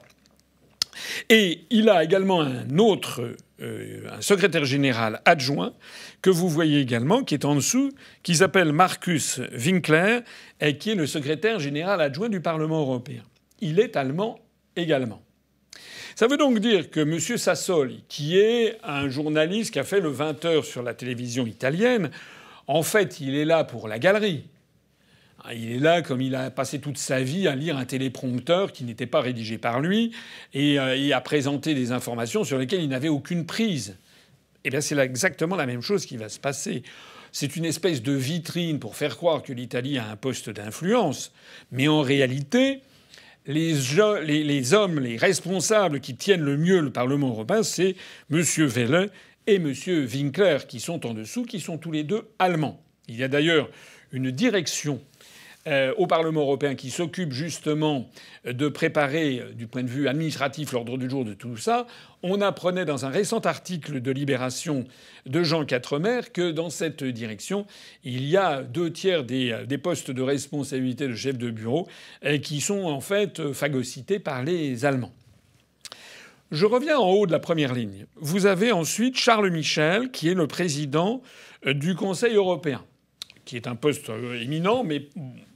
[1.29, 5.73] Et il a également un autre, euh, un secrétaire général adjoint
[6.21, 7.91] que vous voyez également, qui est en dessous,
[8.23, 10.19] qui s'appelle Marcus Winkler,
[10.59, 13.23] et qui est le secrétaire général adjoint du Parlement européen.
[13.59, 14.39] Il est allemand
[14.75, 15.21] également.
[16.15, 17.19] Ça veut donc dire que M.
[17.19, 22.11] Sassoli, qui est un journaliste qui a fait le 20 heures sur la télévision italienne,
[22.67, 24.45] en fait, il est là pour la galerie.
[25.43, 28.71] Ah, il est là comme il a passé toute sa vie à lire un téléprompteur
[28.71, 30.11] qui n'était pas rédigé par lui
[30.53, 33.97] et, euh, à présenter des informations sur lesquelles il n'avait aucune prise.
[34.63, 36.83] Eh bien, c'est exactement la même chose qui va se passer.
[37.31, 41.31] C'est une espèce de vitrine pour faire croire que l'Italie a un poste d'influence,
[41.71, 42.81] mais en réalité,
[43.45, 47.95] les, hommes, les responsables qui tiennent le mieux le Parlement européen, c'est
[48.31, 48.41] M.
[48.41, 49.09] Welle
[49.47, 49.73] et M.
[50.13, 52.83] Winkler, qui sont en dessous, qui sont tous les deux allemands.
[53.07, 53.69] Il y a d'ailleurs
[54.11, 55.01] une direction
[55.67, 58.09] euh, au Parlement européen qui s'occupe justement
[58.45, 61.85] de préparer, euh, du point de vue administratif, l'ordre du jour de tout ça,
[62.23, 64.85] on apprenait dans un récent article de Libération
[65.27, 67.67] de Jean Quatremer que dans cette direction,
[68.03, 71.87] il y a deux tiers des, euh, postes de responsabilité de chef de bureau
[72.41, 75.13] qui sont en fait phagocytés par les Allemands.
[76.51, 78.05] Je reviens en haut de la première ligne.
[78.15, 81.21] Vous avez ensuite Charles Michel, qui est le président
[81.65, 82.83] du Conseil européen
[83.45, 85.09] qui est un poste éminent, mais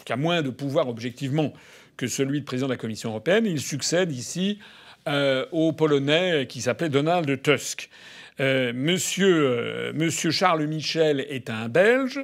[0.06, 1.52] qui a moins de pouvoir objectivement
[1.98, 3.46] que celui de président de la Commission européenne.
[3.46, 4.60] Il succède ici
[5.08, 7.90] euh, au Polonais qui s'appelait Donald Tusk.
[8.40, 12.20] Euh, monsieur, euh, monsieur Charles Michel est un Belge.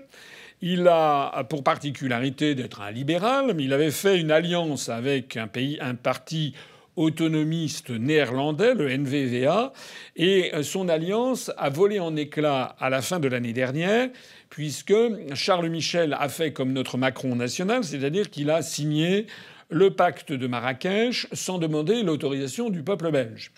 [0.61, 5.47] Il a pour particularité d'être un libéral, mais il avait fait une alliance avec un
[5.47, 6.53] pays, un parti
[6.95, 9.73] autonomiste néerlandais, le NVVA,
[10.17, 14.09] et son alliance a volé en éclats à la fin de l'année dernière
[14.51, 14.93] puisque
[15.33, 19.25] Charles Michel a fait comme notre Macron national, c'est-à-dire qu'il a signé
[19.69, 23.51] le pacte de Marrakech sans demander l'autorisation du peuple belge.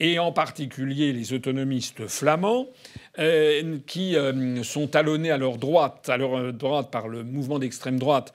[0.00, 2.66] et en particulier les autonomistes flamands,
[3.86, 4.16] qui
[4.64, 8.32] sont talonnés à leur droite, à leur droite par le mouvement d'extrême droite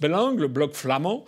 [0.00, 1.24] Belang, le bloc flamand,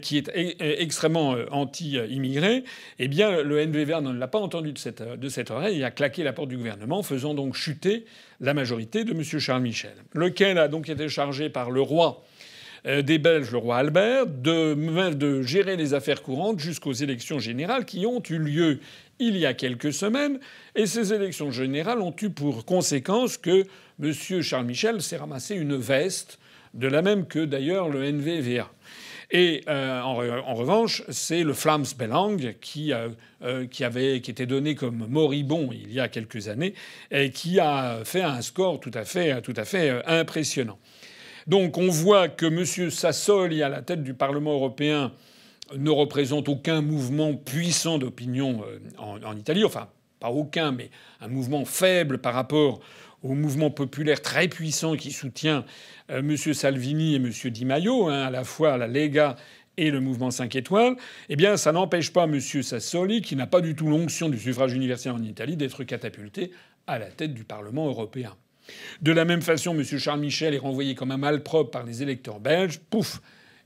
[0.00, 2.62] qui est extrêmement anti-immigré,
[2.98, 5.90] eh bien, le NVVA ne l'a pas entendu de cette, de cette oreille et a
[5.90, 8.04] claqué la porte du gouvernement, faisant donc chuter
[8.40, 9.22] la majorité de M.
[9.22, 12.22] Charles Michel, lequel a donc été chargé par le roi
[12.86, 14.74] euh, des Belges, le roi Albert, de,
[15.12, 18.80] de gérer les affaires courantes jusqu'aux élections générales qui ont eu lieu
[19.20, 20.40] il y a quelques semaines.
[20.74, 23.66] Et ces élections générales ont eu pour conséquence que
[24.02, 24.42] M.
[24.42, 26.40] Charles Michel s'est ramassé une veste,
[26.74, 28.70] de la même que d'ailleurs le NVVA.
[29.34, 33.08] Et euh, en, revanche, c'est le Flams Belang qui, euh,
[33.80, 36.74] avait, qui était donné comme moribond il y a quelques années
[37.10, 40.78] et qui a fait un score tout à fait, fait impressionnant.
[41.46, 42.90] Donc on voit que M.
[42.90, 45.12] Sassoli, à la tête du Parlement européen,
[45.76, 49.64] ne représente aucun mouvement puissant d'opinion euh, en, Italie.
[49.64, 49.88] Enfin,
[50.20, 52.80] pas aucun, mais un mouvement faible par rapport
[53.22, 55.64] au mouvement populaire très puissant qui soutient
[56.10, 56.36] euh, M.
[56.36, 57.30] Salvini et M.
[57.30, 59.36] Di Maio, hein, à la fois la Lega
[59.76, 60.96] et le mouvement 5 étoiles,
[61.28, 62.40] eh bien, ça n'empêche pas M.
[62.40, 66.50] Sassoli, qui n'a pas du tout l'onction du suffrage universel en Italie, d'être catapulté
[66.86, 68.36] à la tête du Parlement européen.
[69.00, 69.84] De la même façon, M.
[69.84, 72.78] Charles Michel est renvoyé comme un malpropre par les électeurs belges.
[72.78, 73.20] Pouf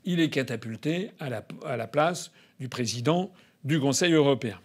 [0.05, 3.33] Il est catapulté à la, place du président
[3.65, 4.59] du Conseil européen.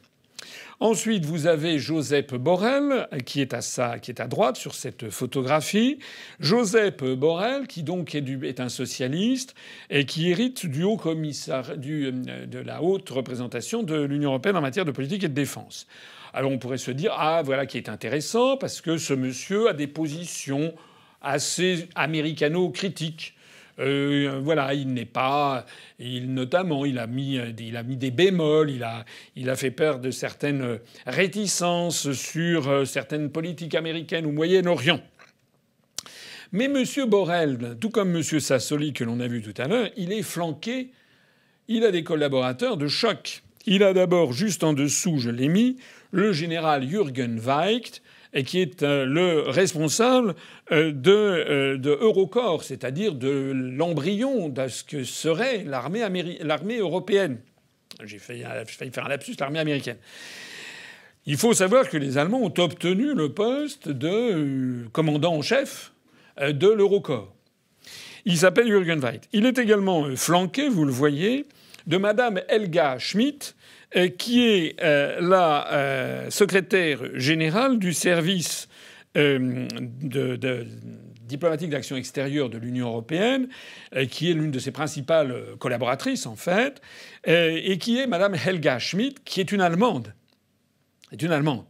[0.82, 6.00] Ensuite, vous avez Joseph Borrell, qui est à, droite sur cette photographie.
[6.40, 9.54] Joseph Borrell, qui donc est, un socialiste
[9.92, 14.84] et qui hérite du haut commissaire, de la haute représentation de l'Union européenne en matière
[14.84, 15.86] de politique et de défense.
[16.34, 19.74] Alors on pourrait se dire ah voilà qui est intéressant parce que ce monsieur a
[19.74, 20.74] des positions
[21.22, 23.36] assez américano-critiques.
[23.80, 25.66] Euh, voilà, il n'est pas,
[26.00, 29.06] il notamment, il a mis, il a mis des bémols, il a,
[29.36, 35.02] il a fait peur de certaines réticences sur euh, certaines politiques américaines ou Moyen-Orient.
[36.52, 36.84] Mais M.
[37.08, 38.22] Borrell, tout comme M.
[38.24, 40.92] Sassoli que l'on a vu tout à l'heure, il est flanqué,
[41.68, 43.44] il a des collaborateurs de choc.
[43.66, 45.78] Il a d'abord, juste en dessous, je l'ai mis,
[46.12, 48.02] le général Jürgen Weicht,
[48.46, 50.36] qui est euh, le responsable
[50.72, 57.40] euh, de, euh, de Eurocorps, c'est-à-dire de l'embryon de ce que serait l'armée, européenne.
[58.04, 58.44] J'ai failli,
[58.92, 59.98] faire un lapsus, l'armée américaine.
[61.26, 65.92] Il faut savoir que les Allemands ont obtenu le poste de commandant en chef
[66.40, 67.32] de l'Eurocorps.
[68.26, 69.28] Il s'appelle Jürgen Weicht.
[69.32, 71.46] Il est également flanqué, vous le voyez,
[71.86, 73.54] de Madame Helga Schmidt,
[74.18, 78.68] qui est euh, la euh, secrétaire générale du service
[81.26, 83.50] diplomatique d'action extérieure de l'Union européenne,
[84.10, 86.82] qui est l'une de ses principales collaboratrices en fait,
[87.26, 90.14] et qui est Madame Helga Schmidt, qui est une Allemande.
[91.20, 91.66] Une Allemande.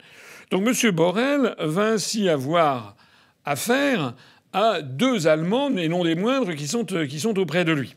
[0.51, 0.91] Donc M.
[0.91, 2.95] Borrell va ainsi avoir
[3.43, 4.13] affaire
[4.53, 7.95] à deux Allemandes, et non des moindres, qui sont, qui sont auprès de lui.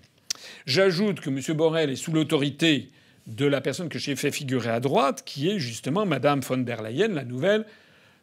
[0.65, 1.41] J'ajoute que M.
[1.55, 2.89] Borrell est sous l'autorité
[3.27, 6.83] de la personne que j'ai fait figurer à droite, qui est justement Madame von der
[6.83, 7.65] Leyen, la nouvelle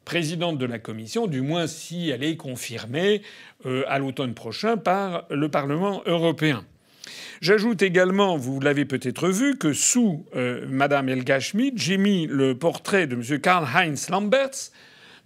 [0.06, 3.22] présidente de la Commission, du moins si elle est confirmée
[3.66, 6.66] euh, à l'automne prochain par le Parlement européen.
[7.42, 12.56] J'ajoute également, vous l'avez peut-être vu, que sous euh, Madame Helga Schmidt, j'ai mis le
[12.56, 13.40] portrait de M.
[13.40, 14.72] Karl-Heinz Lamberts.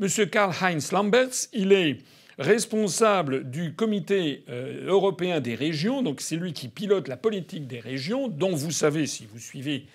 [0.01, 0.07] M.
[0.29, 1.97] Karl-Heinz Lamberts, il est
[2.37, 7.79] responsable du comité euh, européen des régions, donc c'est lui qui pilote la politique des
[7.79, 9.85] régions, dont vous savez, si vous suivez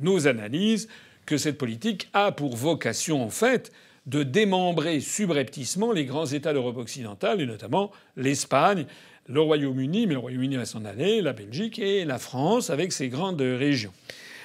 [0.00, 0.88] nos analyses,
[1.26, 3.72] que cette politique a pour vocation en fait
[4.06, 8.86] de démembrer subrepticement les grands États d'Europe occidentale, et notamment l'Espagne,
[9.26, 13.08] le Royaume-Uni, mais le Royaume-Uni va s'en aller, la Belgique et la France avec ses
[13.08, 13.92] grandes régions.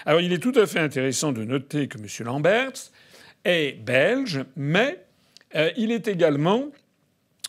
[0.05, 2.05] Alors il est tout à fait intéressant de noter que M.
[2.25, 2.91] Lamberts
[3.43, 5.03] est belge, mais
[5.55, 6.69] euh, il est également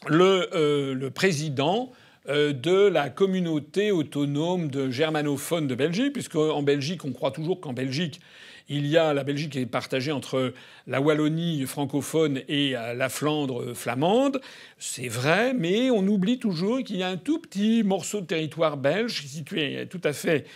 [0.09, 1.93] le, euh, président
[2.29, 7.61] euh, de la communauté autonome de germanophones de Belgique, puisque en Belgique, on croit toujours
[7.61, 8.21] qu'en Belgique,
[8.69, 10.55] il y a la Belgique est partagée entre
[10.87, 14.41] la Wallonie francophone et euh, la Flandre flamande.
[14.79, 18.77] C'est vrai, mais on oublie toujours qu'il y a un tout petit morceau de territoire
[18.77, 20.47] belge situé tout à fait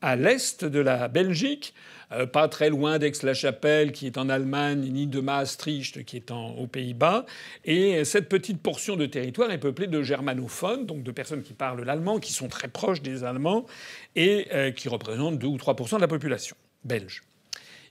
[0.00, 1.74] à l'est de la Belgique,
[2.12, 6.66] euh, pas très loin d'Aix-la-Chapelle, qui est en Allemagne, ni de Maastricht, qui est aux
[6.66, 7.26] Pays-Bas.
[7.64, 11.82] Et cette petite portion de territoire est peuplée de germanophones, donc de personnes qui parlent
[11.82, 13.66] l'allemand, qui sont très proches des Allemands
[14.16, 17.22] et euh, qui représentent 2 ou 3% de la population belge.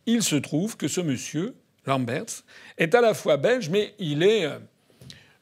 [0.05, 2.43] Il se trouve que ce monsieur, Lamberts,
[2.77, 4.59] est à la fois belge, mais il est euh,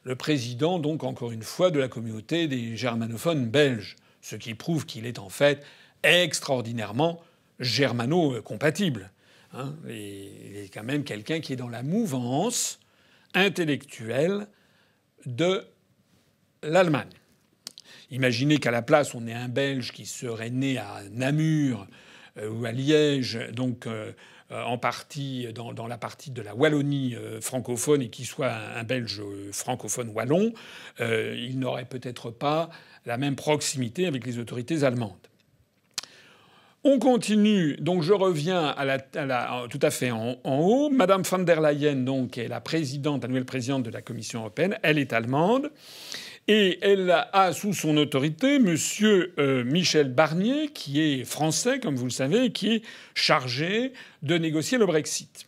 [0.04, 4.86] le président, donc encore une fois, de la communauté des germanophones belges, ce qui prouve
[4.86, 5.64] qu'il est en fait
[6.02, 7.20] extraordinairement
[7.60, 9.10] germano-compatible
[9.54, 9.74] Hein.
[9.86, 12.80] il est quand même quelqu'un qui est dans la mouvance
[13.34, 14.46] intellectuelle
[15.26, 15.64] de
[16.62, 17.10] l'Allemagne.
[18.10, 21.86] Imaginez qu'à la place, on ait un Belge qui serait né à Namur
[22.38, 24.12] euh, ou à Liège, donc euh,
[24.50, 29.22] euh, en partie dans, la partie de la Wallonie francophone et qui soit un, Belge
[29.52, 30.52] francophone wallon,
[30.98, 32.70] il n'aurait peut-être pas
[33.04, 35.31] la même proximité avec les autorités allemandes.
[36.84, 38.74] On continue, donc je reviens
[39.70, 40.90] tout à fait en, haut.
[40.90, 44.76] Madame von der Leyen, donc, est la présidente, la nouvelle présidente de la Commission européenne.
[44.82, 45.70] Elle est allemande.
[46.48, 48.76] Et elle a sous son autorité M.
[49.38, 52.82] Euh, Michel Barnier, qui est français, comme vous le savez, qui est
[53.14, 53.92] chargé
[54.22, 55.46] de négocier le Brexit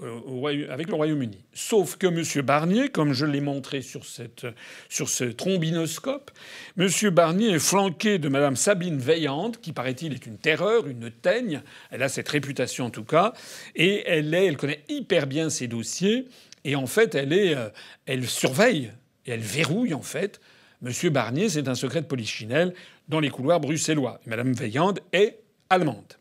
[0.00, 1.42] avec le Royaume-Uni.
[1.54, 2.44] Sauf que M.
[2.44, 4.46] Barnier, comme je l'ai montré sur, cette,
[4.90, 6.30] sur ce trombinoscope,
[6.76, 6.88] M.
[7.10, 11.62] Barnier est flanqué de Mme Sabine Veillante, qui paraît-il est une terreur, une teigne.
[11.90, 13.32] Elle a cette réputation en tout cas,
[13.74, 16.26] et elle, est, elle connaît hyper bien ses dossiers.
[16.64, 17.70] Et en fait, elle, est, euh,
[18.04, 18.92] elle surveille
[19.24, 20.40] et elle verrouille en fait.
[20.82, 22.74] Monsieur Barnier, c'est un secret de polichinelle
[23.08, 24.20] dans les couloirs bruxellois.
[24.26, 25.38] Madame Veillande est
[25.70, 26.15] allemande.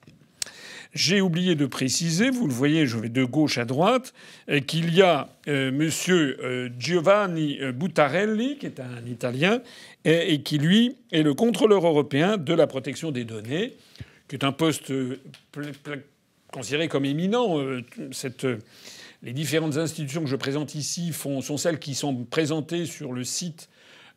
[0.95, 4.13] J'ai oublié de préciser, vous le voyez, je vais de gauche à droite,
[4.49, 9.62] euh, qu'il y a euh, Monsieur euh, Giovanni Buttarelli, qui est un Italien,
[10.05, 13.73] et, qui lui est le contrôleur européen de la protection des données,
[14.29, 14.93] qui est un poste
[16.53, 17.60] considéré comme éminent.
[19.21, 23.67] Les différentes institutions que je présente ici sont celles qui sont présentées sur le site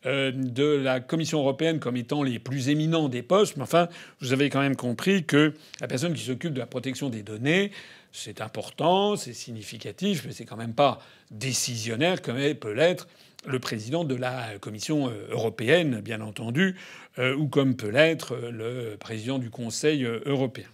[0.05, 3.57] euh, de la Commission européenne comme étant les plus éminents des postes.
[3.57, 3.89] Mais enfin,
[4.21, 7.71] vous avez quand même compris que la personne qui s'occupe de la protection des données,
[8.13, 10.99] c'est important, c'est significatif, mais c'est quand même pas
[11.31, 13.07] décisionnaire comme peut l'être
[13.45, 16.75] le président de la Commission euh, européenne, bien entendu,
[17.17, 20.67] euh, ou comme peut l'être le président du Conseil européen.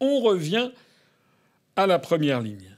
[0.00, 0.70] On revient
[1.76, 2.76] à la première ligne.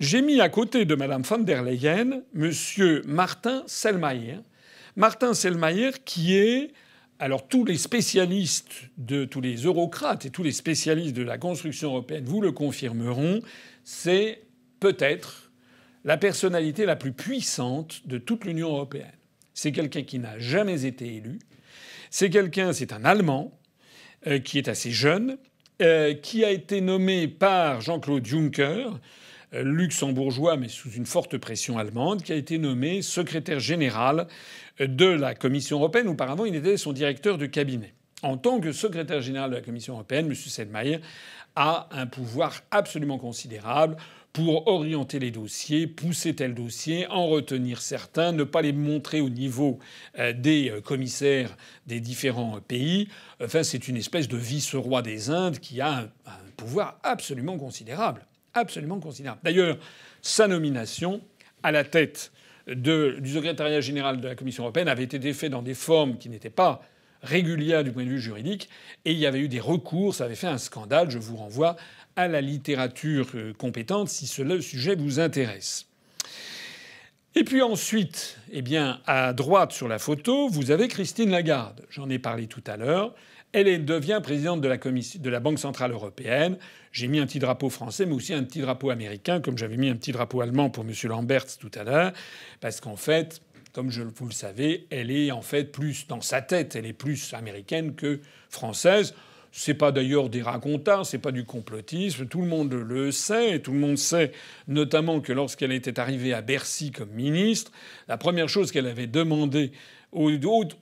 [0.00, 2.50] J'ai mis à côté de Mme von der Leyen M.
[3.06, 4.42] Martin Selmayr.
[4.96, 6.72] Martin Selmayr qui est
[7.20, 11.90] alors tous les spécialistes de tous les eurocrates et tous les spécialistes de la construction
[11.90, 13.40] européenne vous le confirmeront,
[13.84, 14.42] c'est
[14.80, 15.52] peut-être
[16.04, 19.14] la personnalité la plus puissante de toute l'Union européenne.
[19.54, 21.38] C'est quelqu'un qui n'a jamais été élu.
[22.10, 23.56] C'est quelqu'un, c'est un Allemand
[24.26, 25.38] euh, qui est assez jeune,
[25.82, 28.88] euh, qui a été nommé par Jean-Claude Juncker
[29.62, 34.26] luxembourgeois, mais sous une forte pression allemande, qui a été nommé secrétaire général
[34.80, 36.08] de la Commission européenne.
[36.08, 37.94] Auparavant, il était son directeur de cabinet.
[38.22, 40.34] En tant que secrétaire général de la Commission européenne, M.
[40.34, 41.00] Selmayr
[41.56, 43.96] a un pouvoir absolument considérable
[44.32, 49.28] pour orienter les dossiers, pousser tel dossier, en retenir certains, ne pas les montrer au
[49.28, 49.78] niveau
[50.18, 53.08] euh, des euh, commissaires des différents pays.
[53.40, 59.00] Enfin, c'est une espèce de vice-roi des Indes qui a un pouvoir absolument considérable absolument
[59.00, 59.40] considérable.
[59.44, 59.78] D'ailleurs,
[60.22, 61.20] sa nomination
[61.62, 62.32] à la tête
[62.66, 66.50] du secrétariat général de la Commission européenne avait été faite dans des formes qui n'étaient
[66.50, 66.82] pas
[67.22, 68.68] régulières du point de vue juridique,
[69.04, 71.10] et il y avait eu des recours, ça avait fait un scandale.
[71.10, 71.76] Je vous renvoie
[72.16, 75.86] à la littérature euh, compétente si ce sujet vous intéresse.
[77.34, 81.84] Et puis ensuite, eh bien, à droite sur la photo, vous avez Christine Lagarde.
[81.90, 83.14] J'en ai parlé tout à l'heure.
[83.52, 86.58] Elle devient présidente de la, de la Banque centrale européenne.
[86.94, 89.88] J'ai mis un petit drapeau français, mais aussi un petit drapeau américain, comme j'avais mis
[89.88, 90.92] un petit drapeau allemand pour M.
[91.08, 92.12] Lamberts tout à l'heure,
[92.60, 96.76] parce qu'en fait, comme vous le savez, elle est en fait plus dans sa tête,
[96.76, 99.12] elle est plus américaine que française.
[99.50, 102.26] C'est pas d'ailleurs des racontars, c'est pas du complotisme.
[102.26, 104.30] Tout le monde le sait, et tout le monde sait
[104.68, 107.72] notamment que lorsqu'elle était arrivée à Bercy comme ministre,
[108.06, 109.72] la première chose qu'elle avait demandé
[110.12, 110.30] aux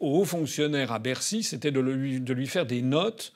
[0.01, 3.33] hauts fonctionnaires à Bercy, c'était de lui faire des notes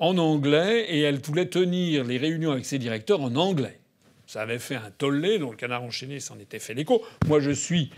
[0.00, 3.78] en anglais et elle voulait tenir les réunions avec ses directeurs en anglais.
[4.26, 7.04] Ça avait fait un tollé dont le canard enchaîné s'en était fait l'écho.
[7.26, 7.90] Moi, je suis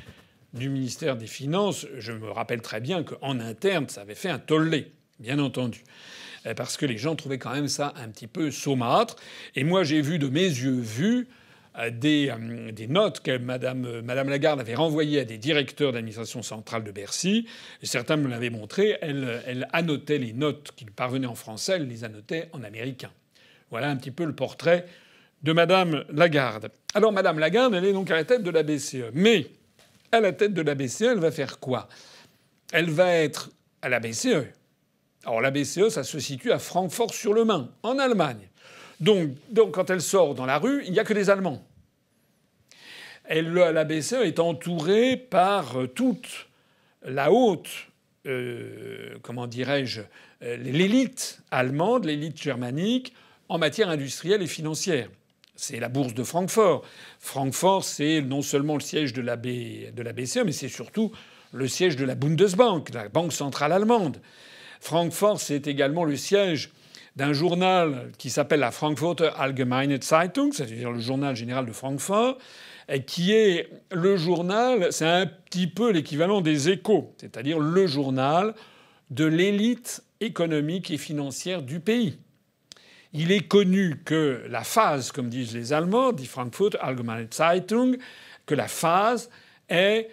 [0.53, 1.87] du ministère des Finances.
[1.99, 5.85] Je me rappelle très bien qu'en interne, ça avait fait un tollé, bien entendu.
[6.57, 9.17] Parce que les gens trouvaient quand même ça un petit peu saumâtre.
[9.55, 11.29] Et moi, j'ai vu de mes yeux vus
[11.79, 16.43] euh, euh, des, notes que Madame, euh, Madame Lagarde avait renvoyées à des directeurs d'administration
[16.43, 17.47] centrale de Bercy.
[17.83, 18.99] Certains me l'avaient montré.
[19.01, 23.11] Elle, elle annotait les notes qui lui parvenaient en français, elle les annotait en américain.
[23.71, 24.87] Voilà un petit peu le portrait
[25.43, 26.71] de Madame Lagarde.
[26.95, 29.11] Alors Madame Lagarde, elle est donc à la tête de la BCE.
[29.15, 29.47] Mais
[30.13, 31.89] à la tête de la BCE, elle va faire quoi?
[32.73, 34.45] Elle va être à la BCE.
[35.25, 38.49] Alors la BCE, ça se situe à Francfort-sur-le-Main, en Allemagne.
[39.03, 39.33] Donc,
[39.73, 41.67] quand elle sort dans la rue, il n'y a que des Allemands.
[43.25, 46.49] Elle, la BCE est entourée par euh, toute
[47.05, 47.69] la haute,
[48.27, 50.03] euh, comment dirais-je,
[50.43, 53.15] euh, l'élite allemande, l'élite germanique,
[53.49, 55.09] en matière industrielle et financière.
[55.55, 56.83] C'est la bourse de Francfort.
[57.21, 61.13] Francfort, c'est non seulement le siège de la, de la BCE, mais c'est surtout
[61.53, 64.21] le siège de la Bundesbank, la banque centrale allemande.
[64.81, 66.71] Francfort, c'est également le siège
[67.15, 72.39] d'un journal qui s'appelle la Frankfurter Allgemeine Zeitung, c'est-à-dire le journal général de Francfort,
[73.07, 78.55] qui est le journal, c'est un petit peu l'équivalent des échos, c'est-à-dire le journal
[79.11, 82.19] de l'élite économique et financière du pays.
[83.13, 87.99] Il est connu que la phase, comme disent les Allemands, dit Frankfurt Allgemeine Zeitung,
[88.47, 89.29] que la phase
[89.69, 90.09] est,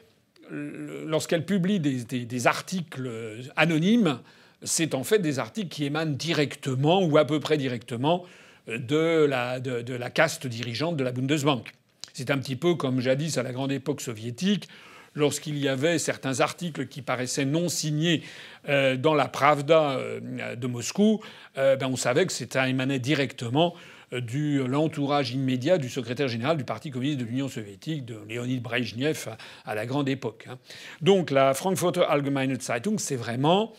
[0.51, 3.09] lorsqu'elle publie des, articles
[3.55, 4.19] anonymes,
[4.63, 8.25] c'est en fait des articles qui émanent directement ou à peu près directement
[8.67, 11.71] de la, de la caste dirigeante de la Bundesbank.
[12.13, 14.67] C'est un petit peu comme jadis à la grande époque soviétique,
[15.15, 18.23] lorsqu'il y avait certains articles qui paraissaient non signés
[18.67, 21.21] euh, dans la Pravda euh, de Moscou,
[21.57, 23.75] euh, ben on savait que ça émanait directement
[24.11, 29.29] de l'entourage immédiat du secrétaire général du Parti communiste de l'Union soviétique, de Léonid Brejnev,
[29.65, 30.47] à, la grande époque.
[30.49, 30.57] Hein.
[31.01, 33.71] Donc la Frankfurter Allgemeine Zeitung, c'est vraiment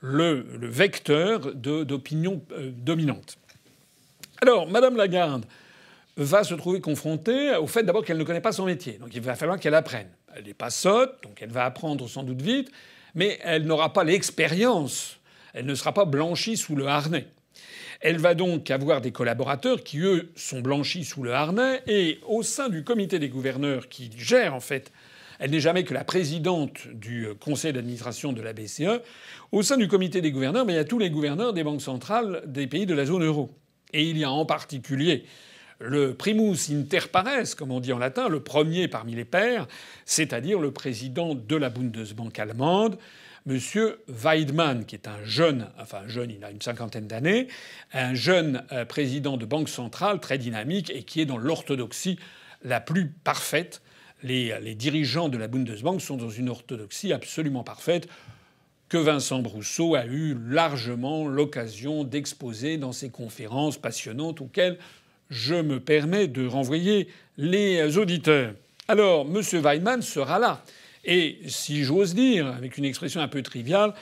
[0.00, 3.38] le, vecteur d'opinion dominante.
[4.42, 5.44] Alors, Madame Lagarde
[6.18, 8.94] va se trouver confrontée au fait d'abord qu'elle ne connaît pas son métier.
[8.94, 10.08] Donc il va falloir qu'elle apprenne.
[10.34, 12.70] Elle n'est pas sotte, donc elle va apprendre sans doute vite,
[13.14, 15.18] mais elle n'aura pas l'expérience.
[15.54, 17.28] Elle ne sera pas blanchie sous le harnais.
[18.00, 22.42] Elle va donc avoir des collaborateurs qui, eux, sont blanchis sous le harnais, et au
[22.42, 24.92] sein du comité des gouverneurs qui gère, en fait,
[25.40, 29.00] elle n'est jamais que la présidente du conseil d'administration de la BCE,
[29.50, 31.82] au sein du comité des gouverneurs, mais il y a tous les gouverneurs des banques
[31.82, 33.50] centrales des pays de la zone euro.
[33.92, 35.24] Et il y a en particulier
[35.80, 39.66] le primus inter pares, comme on dit en latin, le premier parmi les pairs,
[40.04, 42.98] c'est-à-dire le président de la Bundesbank allemande,
[43.48, 43.58] M.
[44.08, 47.48] Weidmann, qui est un jeune, enfin jeune, il a une cinquantaine d'années,
[47.92, 52.18] un jeune euh, président de banque centrale très dynamique et qui est dans l'orthodoxie
[52.62, 53.80] la plus parfaite.
[54.24, 58.08] Les, les, dirigeants de la Bundesbank sont dans une orthodoxie absolument parfaite
[58.88, 64.78] que Vincent Brousseau a eu largement l'occasion d'exposer dans ses conférences passionnantes auxquelles
[65.30, 68.54] je me permets de renvoyer les auditeurs.
[68.88, 69.42] Alors, M.
[69.62, 70.64] Weidmann sera là.
[71.04, 73.94] Et si j'ose dire, avec une expression un peu triviale,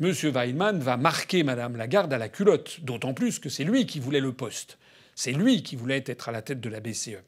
[0.00, 0.12] M.
[0.12, 4.20] Weidmann va marquer Mme Lagarde à la culotte, d'autant plus que c'est lui qui voulait
[4.20, 4.78] le poste.
[5.14, 7.18] C'est lui qui voulait être à la tête de la BCE.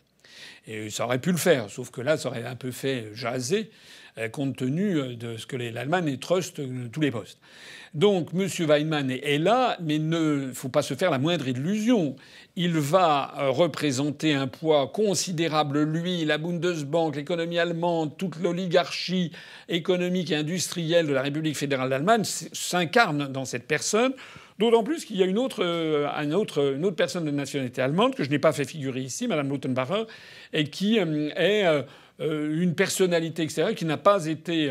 [0.67, 3.71] Et ça aurait pu le faire, sauf que là, ça aurait un peu fait jaser,
[4.19, 7.39] euh, compte tenu de ce que l'Allemagne trust euh, tous les postes.
[7.95, 8.49] Donc M.
[8.67, 12.17] Weinmann est là, mais il ne faut pas se faire la moindre illusion.
[12.57, 19.33] Il va euh, représenter un poids considérable, lui, la Bundesbank, l'économie allemande, toute l'oligarchie
[19.69, 24.13] économique et industrielle de la République fédérale d'Allemagne s'incarne dans cette personne.
[24.63, 28.23] D'autant plus qu'il y a une autre, euh, une, autre, personne de nationalité allemande que
[28.23, 30.05] je n'ai pas fait figurer ici, Mme Lautenbacher,
[30.53, 31.65] et qui euh, est
[32.21, 34.71] une personnalité extérieure qui n'a pas été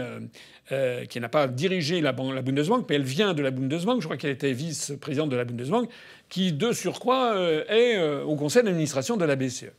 [0.71, 3.99] euh, qui n'a pas dirigé la, Bundesbank, mais elle vient de la Bundesbank.
[3.99, 5.89] Je crois qu'elle était vice-présidente de la Bundesbank,
[6.29, 9.71] qui de surcroît euh, est euh, au conseil d'administration de la BCE.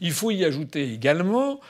[0.00, 1.60] Il faut y ajouter également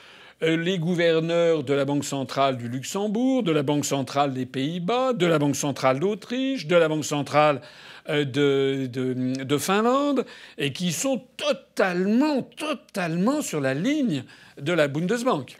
[0.41, 5.25] les gouverneurs de la Banque centrale du Luxembourg, de la Banque centrale des Pays-Bas, de
[5.25, 7.61] la Banque centrale d'Autriche, de la Banque centrale
[8.09, 10.25] de, de, Finlande,
[10.57, 14.23] et qui sont totalement, totalement sur la ligne
[14.59, 15.57] de la Bundesbank.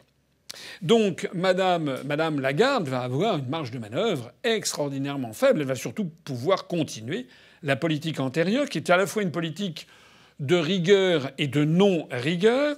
[0.82, 5.60] Donc, Madame, Madame Lagarde va avoir une marge de manœuvre extraordinairement faible.
[5.60, 7.26] Elle va surtout pouvoir continuer
[7.62, 9.86] la politique antérieure, qui était à la fois une politique
[10.40, 12.76] de rigueur et de non-rigueur.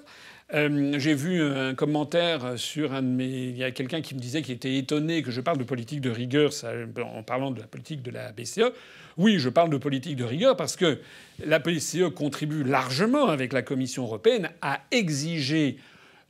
[0.55, 3.27] Euh, j'ai vu un commentaire sur un de mes.
[3.27, 6.01] Il y a quelqu'un qui me disait qu'il était étonné que je parle de politique
[6.01, 6.53] de rigueur
[7.03, 8.73] en parlant de la politique de la BCE.
[9.17, 11.01] Oui, je parle de politique de rigueur parce que
[11.45, 15.79] la BCE contribue largement avec la Commission européenne à exiger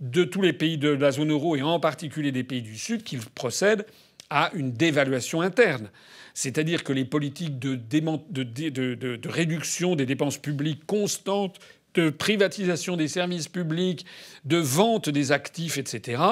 [0.01, 3.03] de tous les pays de la zone euro et en particulier des pays du Sud
[3.03, 3.87] qu'ils procèdent
[4.31, 5.91] à une dévaluation interne.
[6.35, 11.59] C'est-à-dire que les politiques de, réduction des dépenses publiques constantes,
[12.01, 14.07] de privatisation des services publics,
[14.45, 16.23] de vente des actifs, etc.,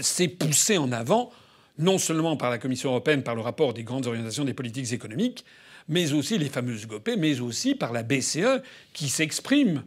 [0.00, 1.32] c'est poussé en avant
[1.78, 5.44] non seulement par la Commission européenne, par le rapport des grandes orientations des politiques économiques,
[5.88, 8.62] mais aussi les fameuses GOPE, mais aussi par la BCE
[8.92, 9.84] qui s'exprime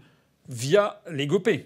[0.49, 1.65] via les GOPE.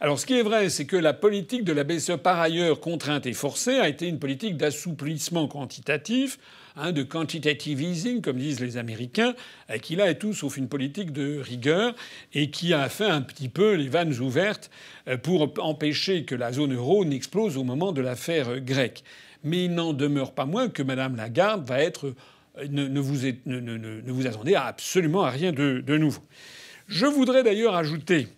[0.00, 3.26] Alors ce qui est vrai, c'est que la politique de la BCE, par ailleurs contrainte
[3.26, 6.38] et forcée, a été une politique d'assouplissement quantitatif,
[6.78, 9.34] hein, de quantitative easing, comme disent les Américains,
[9.82, 11.94] qui là est tout sauf une politique de rigueur
[12.32, 14.70] et qui a fait un petit peu les vannes ouvertes
[15.08, 19.02] euh, pour empêcher que la zone euro n'explose au moment de l'affaire grecque.
[19.44, 22.14] Mais il n'en demeure pas moins que Mme Lagarde va être
[22.68, 26.22] ne, vous, ne, vous, attendez absolument à rien de, nouveau.
[26.88, 28.28] Je voudrais d'ailleurs ajouter,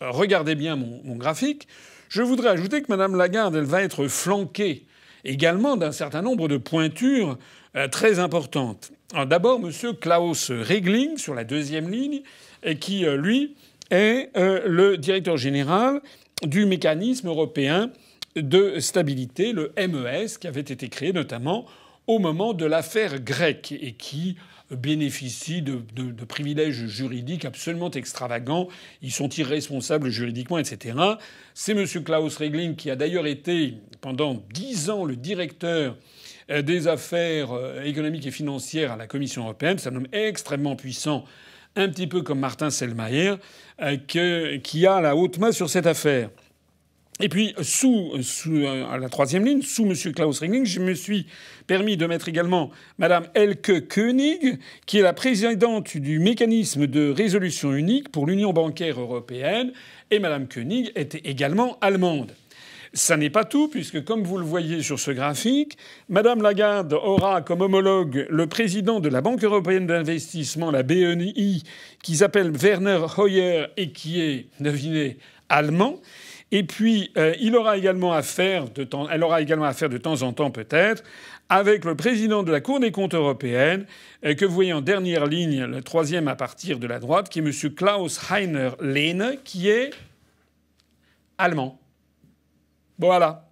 [0.00, 1.68] regardez bien mon, graphique,
[2.08, 4.86] je voudrais ajouter que Mme Lagarde, elle va être flanquée
[5.26, 7.36] également d'un certain nombre de pointures
[7.76, 8.92] euh, très importantes.
[9.28, 9.70] D'abord, M.
[10.00, 12.22] Klaus Regling, sur la deuxième ligne,
[12.80, 13.54] qui, euh, lui,
[13.90, 16.00] est euh, le directeur général
[16.42, 17.90] du mécanisme européen
[18.34, 21.66] de stabilité, le MES, qui avait été créé notamment
[22.06, 24.36] au moment de l'affaire grecque et qui
[24.70, 28.68] bénéficient de, privilèges juridiques absolument extravagants.
[29.02, 30.98] Ils sont irresponsables juridiquement, etc.
[31.54, 31.86] C'est M.
[32.04, 35.96] Klaus Regling qui a d'ailleurs été pendant dix ans le directeur
[36.50, 39.78] euh, des affaires euh, économiques et financières à la Commission européenne.
[39.78, 41.24] C'est un homme extrêmement puissant,
[41.76, 43.38] un petit peu comme Martin Selmayr,
[43.82, 43.96] euh,
[44.58, 46.30] qui a la haute main sur cette affaire.
[47.18, 48.12] Et puis, sous,
[48.46, 50.12] euh, la troisième ligne, sous M.
[50.12, 51.26] Klaus Regling, je me suis
[51.66, 57.72] permis de mettre également Mme Elke Koenig, qui est la présidente du mécanisme de résolution
[57.72, 59.72] unique pour l'Union bancaire européenne.
[60.10, 62.32] Et Mme Koenig était également allemande.
[62.92, 65.78] Ça n'est pas tout, puisque comme vous le voyez sur ce graphique,
[66.10, 71.62] Mme Lagarde aura comme homologue le président de la Banque européenne d'investissement, la BNI,
[72.02, 75.16] qui s'appelle Werner Hoyer et qui est, devinez,
[75.48, 76.00] allemand.
[76.52, 80.32] Et puis, euh, il aura également affaire de elle aura également affaire de temps en
[80.32, 81.02] temps, peut-être,
[81.48, 83.86] avec le président de la Cour des comptes européenne,
[84.24, 87.40] euh, que vous voyez en dernière ligne, le troisième à partir de la droite, qui
[87.40, 87.74] est M.
[87.74, 89.90] Klaus Heiner Lehne, qui est
[91.36, 91.80] allemand.
[92.98, 93.48] Voilà.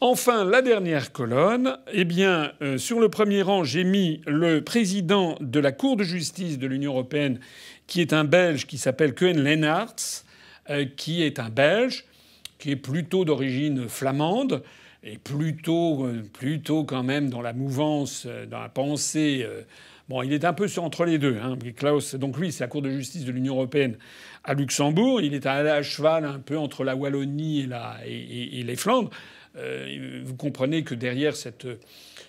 [0.00, 5.36] Enfin, la dernière colonne, eh bien, euh, sur le premier rang, j'ai mis le président
[5.40, 7.38] de la Cour de justice de l'Union européenne,
[7.86, 10.23] qui est un Belge qui s'appelle Cohen Lennarts.
[10.70, 12.06] Euh, qui est un Belge,
[12.58, 14.62] qui est plutôt d'origine flamande
[15.02, 19.46] et plutôt, euh, plutôt quand même dans la mouvance, euh, dans la pensée.
[20.08, 21.36] Bon, il est un peu entre les deux.
[21.42, 21.58] Hein.
[21.76, 23.98] Klaus, donc lui, c'est la Cour de justice de l'Union européenne
[24.42, 25.20] à Luxembourg.
[25.20, 27.68] Il est à cheval un peu entre la Wallonie
[28.06, 29.10] et, les Flandres.
[29.54, 31.66] Vous comprenez que derrière cette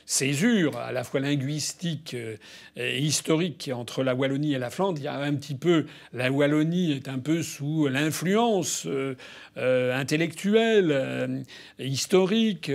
[0.05, 2.37] césure à la fois linguistique euh,
[2.75, 4.99] et historique entre la Wallonie et la Flandre.
[4.99, 9.15] Il y a un petit peu la Wallonie est un peu sous l'influence euh,
[9.57, 11.43] euh, intellectuelle,
[11.79, 12.71] historique,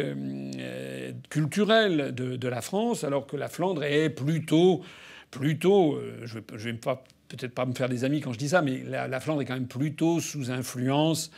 [1.29, 4.83] culturelle de, la France, alors que la Flandre est plutôt
[5.31, 8.83] plutôt, je ne vais, peut-être pas me faire des amis quand je dis ça, mais
[8.85, 11.31] la Flandre est quand même plutôt sous influence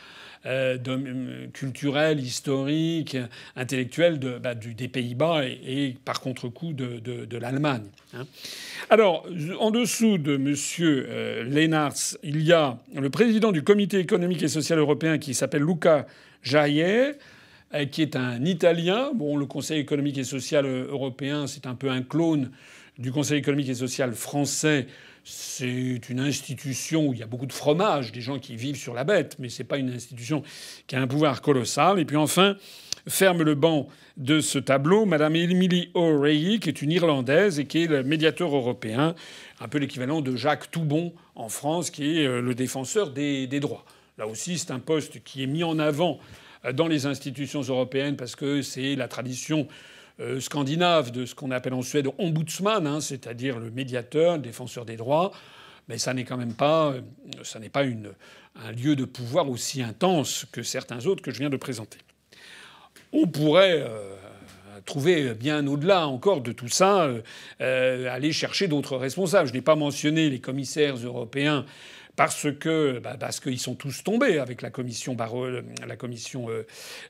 [0.45, 3.15] euh, euh, culturel, historique,
[3.55, 7.85] intellectuel de, bah, des Pays-Bas et, par contre-coup de, de, l'Allemagne.
[8.13, 8.25] Hein.
[8.89, 9.25] Alors,
[9.59, 10.53] en dessous de M.
[10.81, 15.63] Euh, Lennartz, il y a le président du Comité économique et social européen qui s'appelle
[15.63, 16.07] Luca
[16.41, 17.17] Jaillet
[17.89, 19.11] qui est un Italien.
[19.15, 22.51] Bon, le Conseil économique et social européen, c'est un peu un clone
[22.99, 24.85] du Conseil économique et social français
[25.23, 28.93] c'est une institution où il y a beaucoup de fromage, des gens qui vivent sur
[28.93, 30.43] la bête, mais c'est pas une institution
[30.87, 31.99] qui a un pouvoir colossal.
[31.99, 32.57] Et puis enfin,
[33.07, 37.83] ferme le banc de ce tableau Madame Emily O'Reilly, qui est une Irlandaise et qui
[37.83, 39.15] est le médiateur européen,
[39.59, 43.59] un peu l'équivalent de Jacques Toubon en France, qui est euh, le défenseur des, des
[43.59, 43.85] droits.
[44.17, 46.19] Là aussi, c'est un poste qui est mis en avant
[46.65, 49.67] euh, dans les institutions européennes parce que c'est la tradition
[50.39, 54.95] scandinave de ce qu'on appelle en Suède ombudsman, hein, c'est-à-dire le médiateur, le défenseur des
[54.95, 55.31] droits.
[55.89, 57.01] Mais ça n'est quand même pas, euh,
[57.43, 61.49] ça n'est pas un lieu de pouvoir aussi intense que certains autres que je viens
[61.49, 61.97] de présenter.
[63.11, 64.15] On pourrait euh,
[64.85, 67.09] trouver bien au-delà encore de tout ça,
[67.59, 69.47] aller chercher d'autres responsables.
[69.47, 71.65] Je n'ai pas mentionné les commissaires européens
[72.15, 75.17] parce que bah, parce qu'ils sont tous tombés avec la commission
[75.87, 76.47] la commission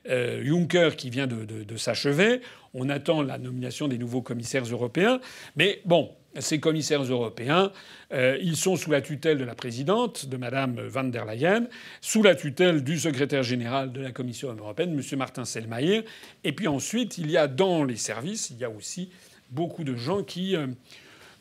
[0.06, 2.40] Juncker qui vient de, s'achever.
[2.72, 5.20] On attend la nomination des nouveaux commissaires européens.
[5.56, 7.72] Mais bon, ces commissaires européens,
[8.12, 11.68] euh, ils sont sous la tutelle de la présidente, de Mme van der Leyen,
[12.00, 15.18] sous la tutelle du secrétaire général de la Commission européenne, M.
[15.18, 16.02] Martin Selmayr.
[16.42, 19.10] Et puis ensuite, il y a dans les services, il y a aussi
[19.50, 20.66] beaucoup de gens qui euh,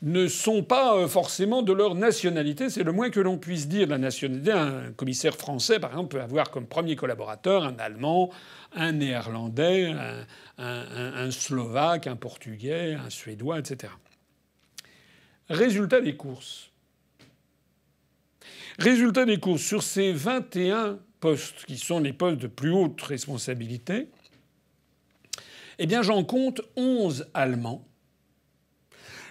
[0.04, 2.70] ne sont pas euh, forcément de leur nationalité.
[2.70, 4.52] C'est le moins que l'on puisse dire la nationalité.
[4.52, 8.30] Un commissaire français, par exemple, peut avoir comme premier collaborateur un Allemand,
[8.74, 9.96] un Néerlandais,
[10.58, 13.94] un, Slovaque, un Portugais, un Suédois, etc.
[15.50, 16.70] Résultat des courses.
[18.78, 19.62] Résultat des courses.
[19.62, 24.10] Sur ces 21 postes qui sont les postes de plus haute responsabilité,
[25.80, 27.86] eh bien j'en compte 11 Allemands,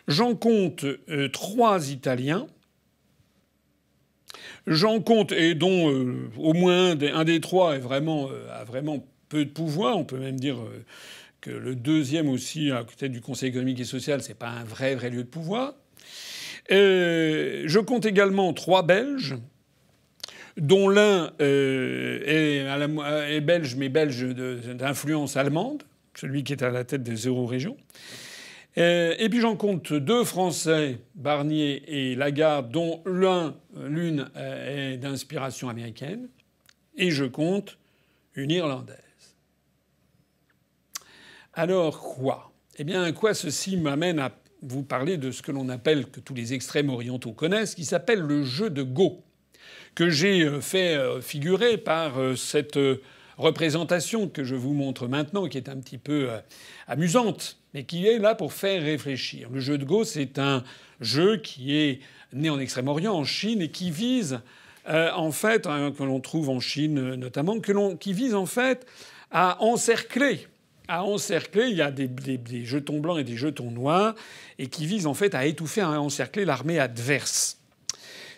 [0.09, 0.85] j'en compte
[1.33, 2.47] 3 euh, Italiens,
[4.67, 9.07] j'en compte, et dont euh, au moins un des trois est vraiment, euh, a vraiment
[9.29, 10.59] peu de pouvoir, on peut même dire
[11.41, 14.95] que le deuxième aussi, à côté du Conseil économique et social, c'est pas un vrai
[14.95, 15.75] vrai lieu de pouvoir.
[16.69, 19.37] Je compte également trois Belges,
[20.57, 22.21] dont l'un euh,
[23.29, 25.83] est, belge, mais belge d'influence allemande,
[26.15, 27.77] celui qui est à la tête des euro-régions.
[28.79, 35.69] Euh, et puis j'en compte deux Français, Barnier et Lagarde, dont l'un, l'une est d'inspiration
[35.69, 36.29] américaine.
[36.97, 37.79] Et je compte
[38.35, 38.97] une Irlandaise.
[41.55, 42.53] Alors quoi?
[42.79, 46.35] Eh bien, quoi ceci m'amène à vous parler de ce que l'on appelle, que tous
[46.35, 49.23] les extrêmes orientaux connaissent, qui s'appelle le jeu de Go,
[49.95, 52.79] que j'ai euh, fait euh, figurer par euh, cette
[53.37, 56.29] représentation que je vous montre maintenant, qui est un petit peu
[56.87, 59.49] amusante, mais qui est là pour faire réfléchir.
[59.51, 60.65] Le jeu de Go, c'est un
[61.01, 62.01] jeu qui est
[62.33, 64.41] né en Extrême-Orient, en Chine, et qui vise
[64.87, 68.85] en fait, hein, que l'on trouve en Chine notamment, que qui vise en fait
[69.31, 70.49] à encercler
[70.89, 74.15] à encercler, il y a des, jetons blancs et des jetons noirs,
[74.59, 77.59] et qui visent en fait à étouffer, à encercler l'armée adverse.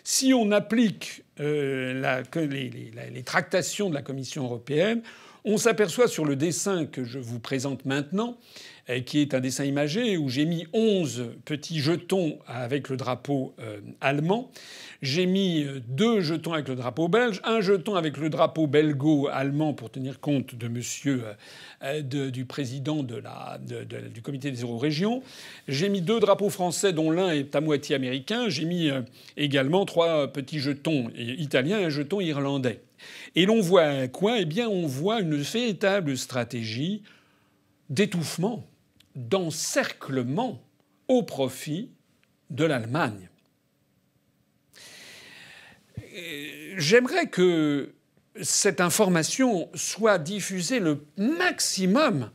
[0.03, 5.01] Si on applique euh, les, tractations de la Commission européenne,
[5.43, 8.74] on s'aperçoit sur le dessin que je vous présente maintenant, euh,
[9.05, 13.79] qui est un dessin imagé où j'ai mis 11 petits jetons avec le drapeau euh,
[13.99, 14.51] allemand,
[15.05, 19.73] j'ai mis euh, deux jetons avec le drapeau belge, un jeton avec le drapeau belgo-allemand
[19.73, 21.23] pour tenir compte de monsieur
[21.83, 25.21] euh, euh, du président de la, du comité des euro-régions.
[25.67, 28.49] J'ai mis deux drapeaux français dont l'un est à moitié américain.
[28.49, 28.89] J'ai mis
[29.37, 32.81] également trois petits jetons italiens et un jeton irlandais.
[33.35, 37.03] Et l'on voit quoi Eh bien, on voit une véritable stratégie
[37.89, 38.65] d'étouffement,
[39.15, 40.61] d'encerclement
[41.07, 41.89] au profit
[42.49, 43.29] de l'Allemagne.
[46.77, 47.93] j'aimerais que
[48.41, 52.31] cette information soit diffusée le maximum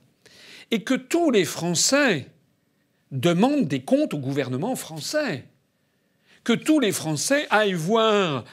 [0.70, 2.26] et que tous les Français
[3.10, 5.44] demandent des comptes au gouvernement français.
[6.44, 8.44] Que tous les Français aillent voir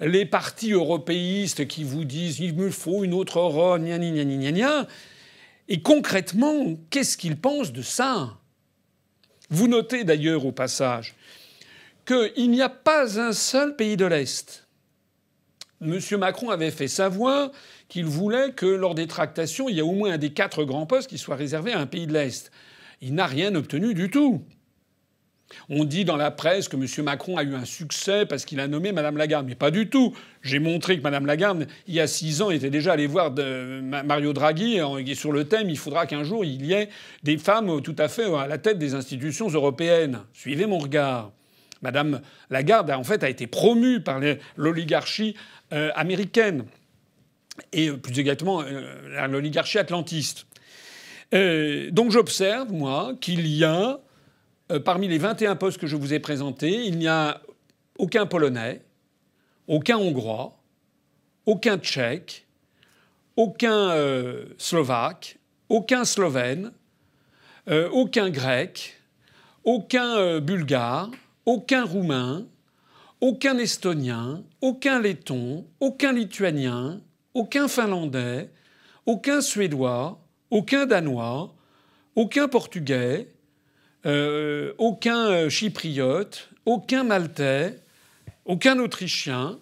[0.00, 4.24] les partis européistes qui vous disent il me faut une autre Europe, gna gna gna
[4.24, 4.86] gna gna.
[5.68, 8.38] Et concrètement, qu'est-ce qu'ils pensent de ça?
[9.50, 11.14] Vous notez d'ailleurs au passage
[12.04, 14.66] qu'il n'y a pas un seul pays de l'Est
[15.82, 15.98] M.
[16.18, 17.50] Macron avait fait savoir
[17.88, 20.86] qu'il voulait que lors des tractations, il y ait au moins un des quatre grands
[20.86, 22.52] postes qui soit réservé à un pays de l'Est.
[23.00, 24.44] Il n'a rien obtenu du tout.
[25.68, 27.04] On dit dans la presse que M.
[27.04, 30.14] Macron a eu un succès parce qu'il a nommé Mme Lagarde, mais pas du tout.
[30.42, 34.32] J'ai montré que Mme Lagarde, il y a six ans, était déjà allée voir Mario
[34.32, 34.80] Draghi
[35.14, 36.88] sur le thème il faudra qu'un jour il y ait
[37.22, 40.20] des femmes tout à fait à la tête des institutions européennes.
[40.32, 41.32] Suivez mon regard.
[41.82, 44.20] Mme Lagarde, en fait, a été promue par
[44.56, 45.36] l'oligarchie
[45.72, 46.64] euh, américaine
[47.72, 50.46] et euh, plus exactement euh, l'oligarchie atlantiste.
[51.32, 54.00] donc j'observe, moi, qu'il y a,
[54.80, 57.42] parmi les 21 postes que je vous ai présentés, il n'y a
[57.98, 58.82] aucun Polonais,
[59.68, 60.58] aucun Hongrois,
[61.46, 62.46] aucun Tchèque,
[63.36, 63.94] aucun
[64.58, 66.72] Slovaque, aucun Slovène,
[67.66, 69.00] aucun Grec,
[69.64, 71.10] aucun Bulgare,
[71.46, 72.46] aucun Roumain,
[73.20, 77.00] aucun Estonien, aucun Letton, aucun Lituanien,
[77.34, 78.50] aucun Finlandais,
[79.06, 80.20] aucun Suédois,
[80.50, 81.54] aucun Danois,
[82.14, 83.28] aucun Portugais,
[84.06, 87.78] euh, aucun euh, Chypriote, aucun Maltais,
[88.44, 89.58] aucun Autrichien.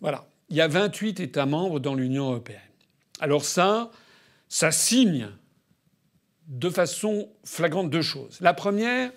[0.00, 0.26] Voilà.
[0.48, 2.60] Il y a 28 États membres dans l'Union européenne.
[3.20, 3.90] Alors ça,
[4.48, 5.28] ça signe
[6.48, 8.38] de façon flagrante deux choses.
[8.40, 9.10] La première,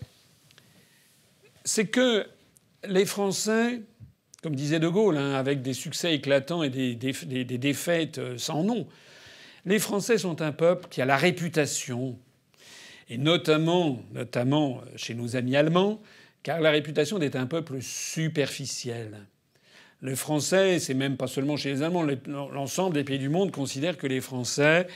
[1.63, 2.25] c'est que
[2.87, 3.81] les Français,
[4.41, 8.87] comme disait De Gaulle, hein, avec des succès éclatants et des, défaites euh, sans nom,
[9.65, 12.17] les Français sont un peuple qui a la réputation,
[13.09, 14.03] et notamment,
[14.95, 16.01] chez nos amis allemands,
[16.43, 19.25] car la réputation d'être un peuple superficiel.
[20.01, 22.07] Le Français, c'est même pas seulement chez les Allemands,
[22.53, 24.87] l'ensemble des pays du monde considèrent que les Français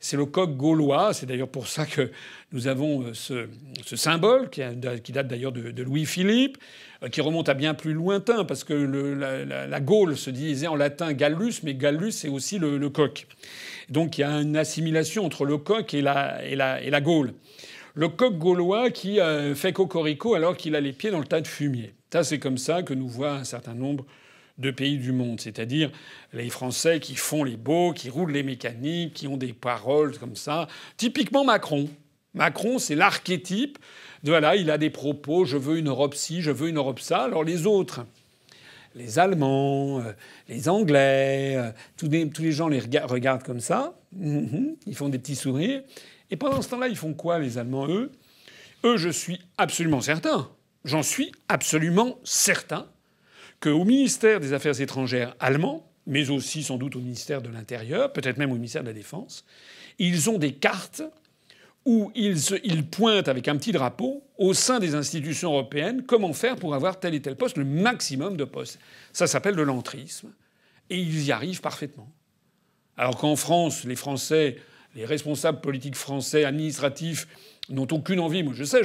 [0.00, 1.12] c'est le coq gaulois.
[1.12, 2.10] C'est d'ailleurs pour ça que
[2.52, 6.58] nous avons euh, ce, symbole qui, date d'ailleurs de, Louis-Philippe,
[7.02, 11.12] euh, qui remonte à bien plus lointain, parce que la, Gaule se disait en latin
[11.12, 13.26] Gallus, mais Gallus c'est aussi le, coq.
[13.88, 17.34] Donc il y a une assimilation entre le coq et la, et la, Gaule.
[17.94, 21.40] Le coq gaulois qui euh, fait cocorico alors qu'il a les pieds dans le tas
[21.40, 21.94] de fumier.
[22.12, 24.06] Ça, c'est comme ça que nous voit un certain nombre
[24.58, 25.90] de pays du monde, c'est-à-dire
[26.32, 30.36] les Français qui font les beaux, qui roulent les mécaniques, qui ont des paroles comme
[30.36, 30.66] ça.
[30.96, 31.88] Typiquement Macron.
[32.34, 33.78] Macron, c'est l'archétype
[34.24, 37.22] voilà, il a des propos, je veux une Europe ci, je veux une Europe ça.
[37.22, 38.04] Alors les autres,
[38.94, 40.12] les Allemands, euh,
[40.48, 43.94] les Anglais, euh, tous, les, gens les regardent comme ça.
[44.12, 44.76] Mhm.
[44.86, 45.82] Ils font des petits sourires.
[46.30, 48.10] Et pendant ce temps-là, ils font quoi, les Allemands, eux?
[48.84, 50.48] Eux, je suis absolument certain,
[50.84, 52.86] j'en suis absolument certain,
[53.60, 58.38] qu'au ministère des Affaires étrangères allemand, mais aussi sans doute au ministère de l'Intérieur, peut-être
[58.38, 59.44] même au ministère de la Défense,
[59.98, 61.02] ils ont des cartes
[61.84, 66.74] où ils, pointent avec un petit drapeau au sein des institutions européennes comment faire pour
[66.74, 68.78] avoir tel et tel poste, le maximum de postes.
[69.12, 70.32] Ça s'appelle de l'entrisme.
[70.90, 72.10] Et ils y arrivent parfaitement.
[72.96, 74.56] Alors qu'en France, les Français,
[74.94, 77.26] les responsables politiques français, administratifs,
[77.68, 78.42] n'ont aucune envie.
[78.42, 78.82] Moi, je sais,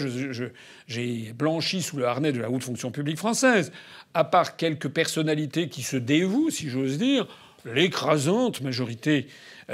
[0.88, 3.71] j'ai blanchi sous le harnais de la haute fonction publique française.
[4.13, 7.27] À part quelques personnalités qui se dévouent, si j'ose dire,
[7.65, 9.27] l'écrasante majorité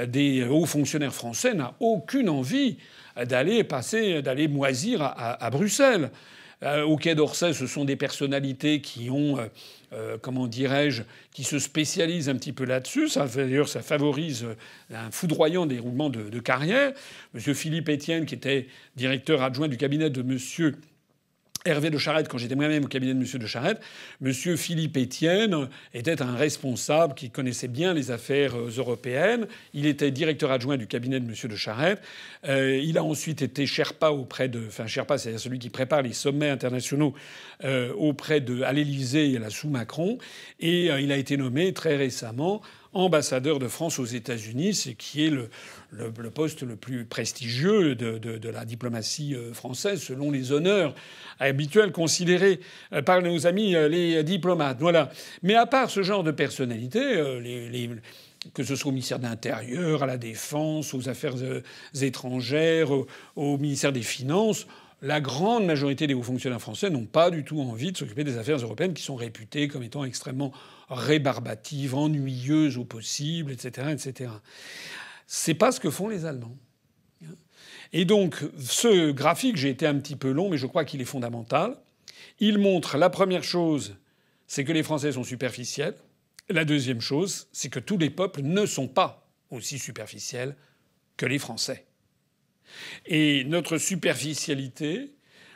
[0.06, 2.78] des hauts fonctionnaires français n'a aucune envie
[3.24, 6.10] d'aller passer, d'aller moisir à, Bruxelles.
[6.62, 9.46] Euh, au Quai d'Orsay, ce sont des personnalités qui ont, euh,
[9.92, 11.02] euh, comment dirais-je,
[11.32, 13.08] qui se spécialisent un petit peu là-dessus.
[13.34, 14.46] D'ailleurs, ça favorise
[14.92, 16.92] un foudroyant déroulement de, de carrière.
[17.32, 20.76] Monsieur Philippe Etienne, qui était directeur adjoint du cabinet de Monsieur
[21.66, 23.38] Hervé de Charette, quand j'étais moi-même au cabinet de M.
[23.38, 23.82] de Charette,
[24.24, 24.32] M.
[24.32, 29.46] Philippe Etienne était un responsable qui connaissait bien les affaires euh, européennes.
[29.74, 31.34] Il était directeur adjoint du cabinet de M.
[31.50, 32.00] de Charette.
[32.48, 36.14] Euh, il a ensuite été Sherpa auprès de, enfin Sherpa, c'est celui qui prépare les
[36.14, 37.12] sommets internationaux
[37.64, 40.16] euh, auprès de à l'Élysée et à la sous Macron.
[40.60, 42.62] Et il a été nommé très récemment
[42.92, 45.50] ambassadeur de France aux États-Unis, ce qui est le,
[46.30, 50.94] poste le plus prestigieux de, la diplomatie euh, française, selon les honneurs
[51.38, 52.60] habituels considérés
[52.92, 54.78] euh, par nos amis euh, les diplomates.
[54.80, 55.10] Voilà.
[55.42, 57.00] Mais à part ce genre de personnalité,
[58.54, 61.34] que ce soit au ministère de l'Intérieur, à la Défense, aux Affaires
[62.00, 62.90] étrangères,
[63.36, 64.66] au ministère des Finances,
[65.02, 68.36] la grande majorité des hauts fonctionnaires français n'ont pas du tout envie de s'occuper des
[68.36, 70.52] affaires européennes qui sont réputées comme étant extrêmement
[70.90, 74.32] rébarbatives, ennuyeuses au possible, etc., etc.
[75.26, 76.56] C'est pas ce que font les Allemands.
[77.92, 81.06] Et donc, ce graphique, j'ai été un petit peu long, mais je crois qu'il est
[81.06, 81.76] fondamental.
[82.38, 83.96] Il montre la première chose,
[84.46, 85.94] c'est que les Français sont superficiels.
[86.48, 90.56] La deuxième chose, c'est que tous les peuples ne sont pas aussi superficiels
[91.16, 91.86] que les Français.
[93.06, 95.14] Et notre superficialité,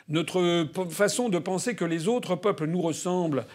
[0.09, 3.45] notre façon de penser que les autres peuples nous ressemblent,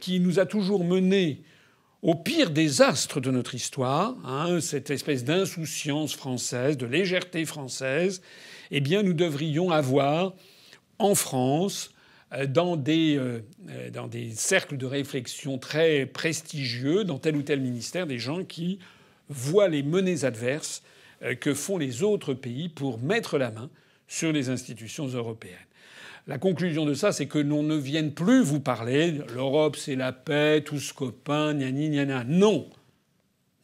[0.00, 1.42] qui nous a toujours menés
[2.02, 8.20] au pire désastre de notre histoire, hein, cette espèce d'insouciance française, de légèreté française,
[8.70, 10.34] eh bien nous devrions avoir
[10.98, 11.94] en France,
[12.34, 17.42] euh, dans des, euh, euh, dans des cercles de réflexion très prestigieux, dans tel ou
[17.42, 18.78] tel ministère, des gens qui
[19.28, 20.82] voient les menées adverses
[21.40, 23.70] que font les autres pays pour mettre la main
[24.06, 25.56] sur les institutions européennes.
[26.26, 30.10] La conclusion de ça, c'est que l'on ne vienne plus vous parler l'Europe c'est la
[30.10, 32.70] paix, tous copains, ni gna Non.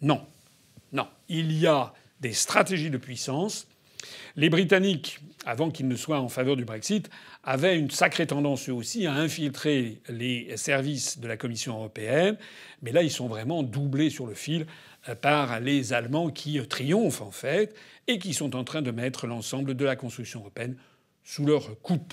[0.03, 0.27] Non.
[0.93, 1.09] Non.
[1.31, 3.67] Il y a des stratégies de puissance.
[4.37, 7.09] Les Britanniques, avant qu'ils ne soient en faveur du Brexit,
[7.45, 12.37] avaient une sacrée tendance eux aussi à infiltrer les services de la Commission européenne.
[12.83, 14.67] Mais là, ils sont vraiment doublés sur le fil
[15.23, 17.75] par les Allemands qui triomphent en fait
[18.07, 20.77] et qui sont en train de mettre l'ensemble de la construction européenne
[21.25, 22.13] sous leur coupe.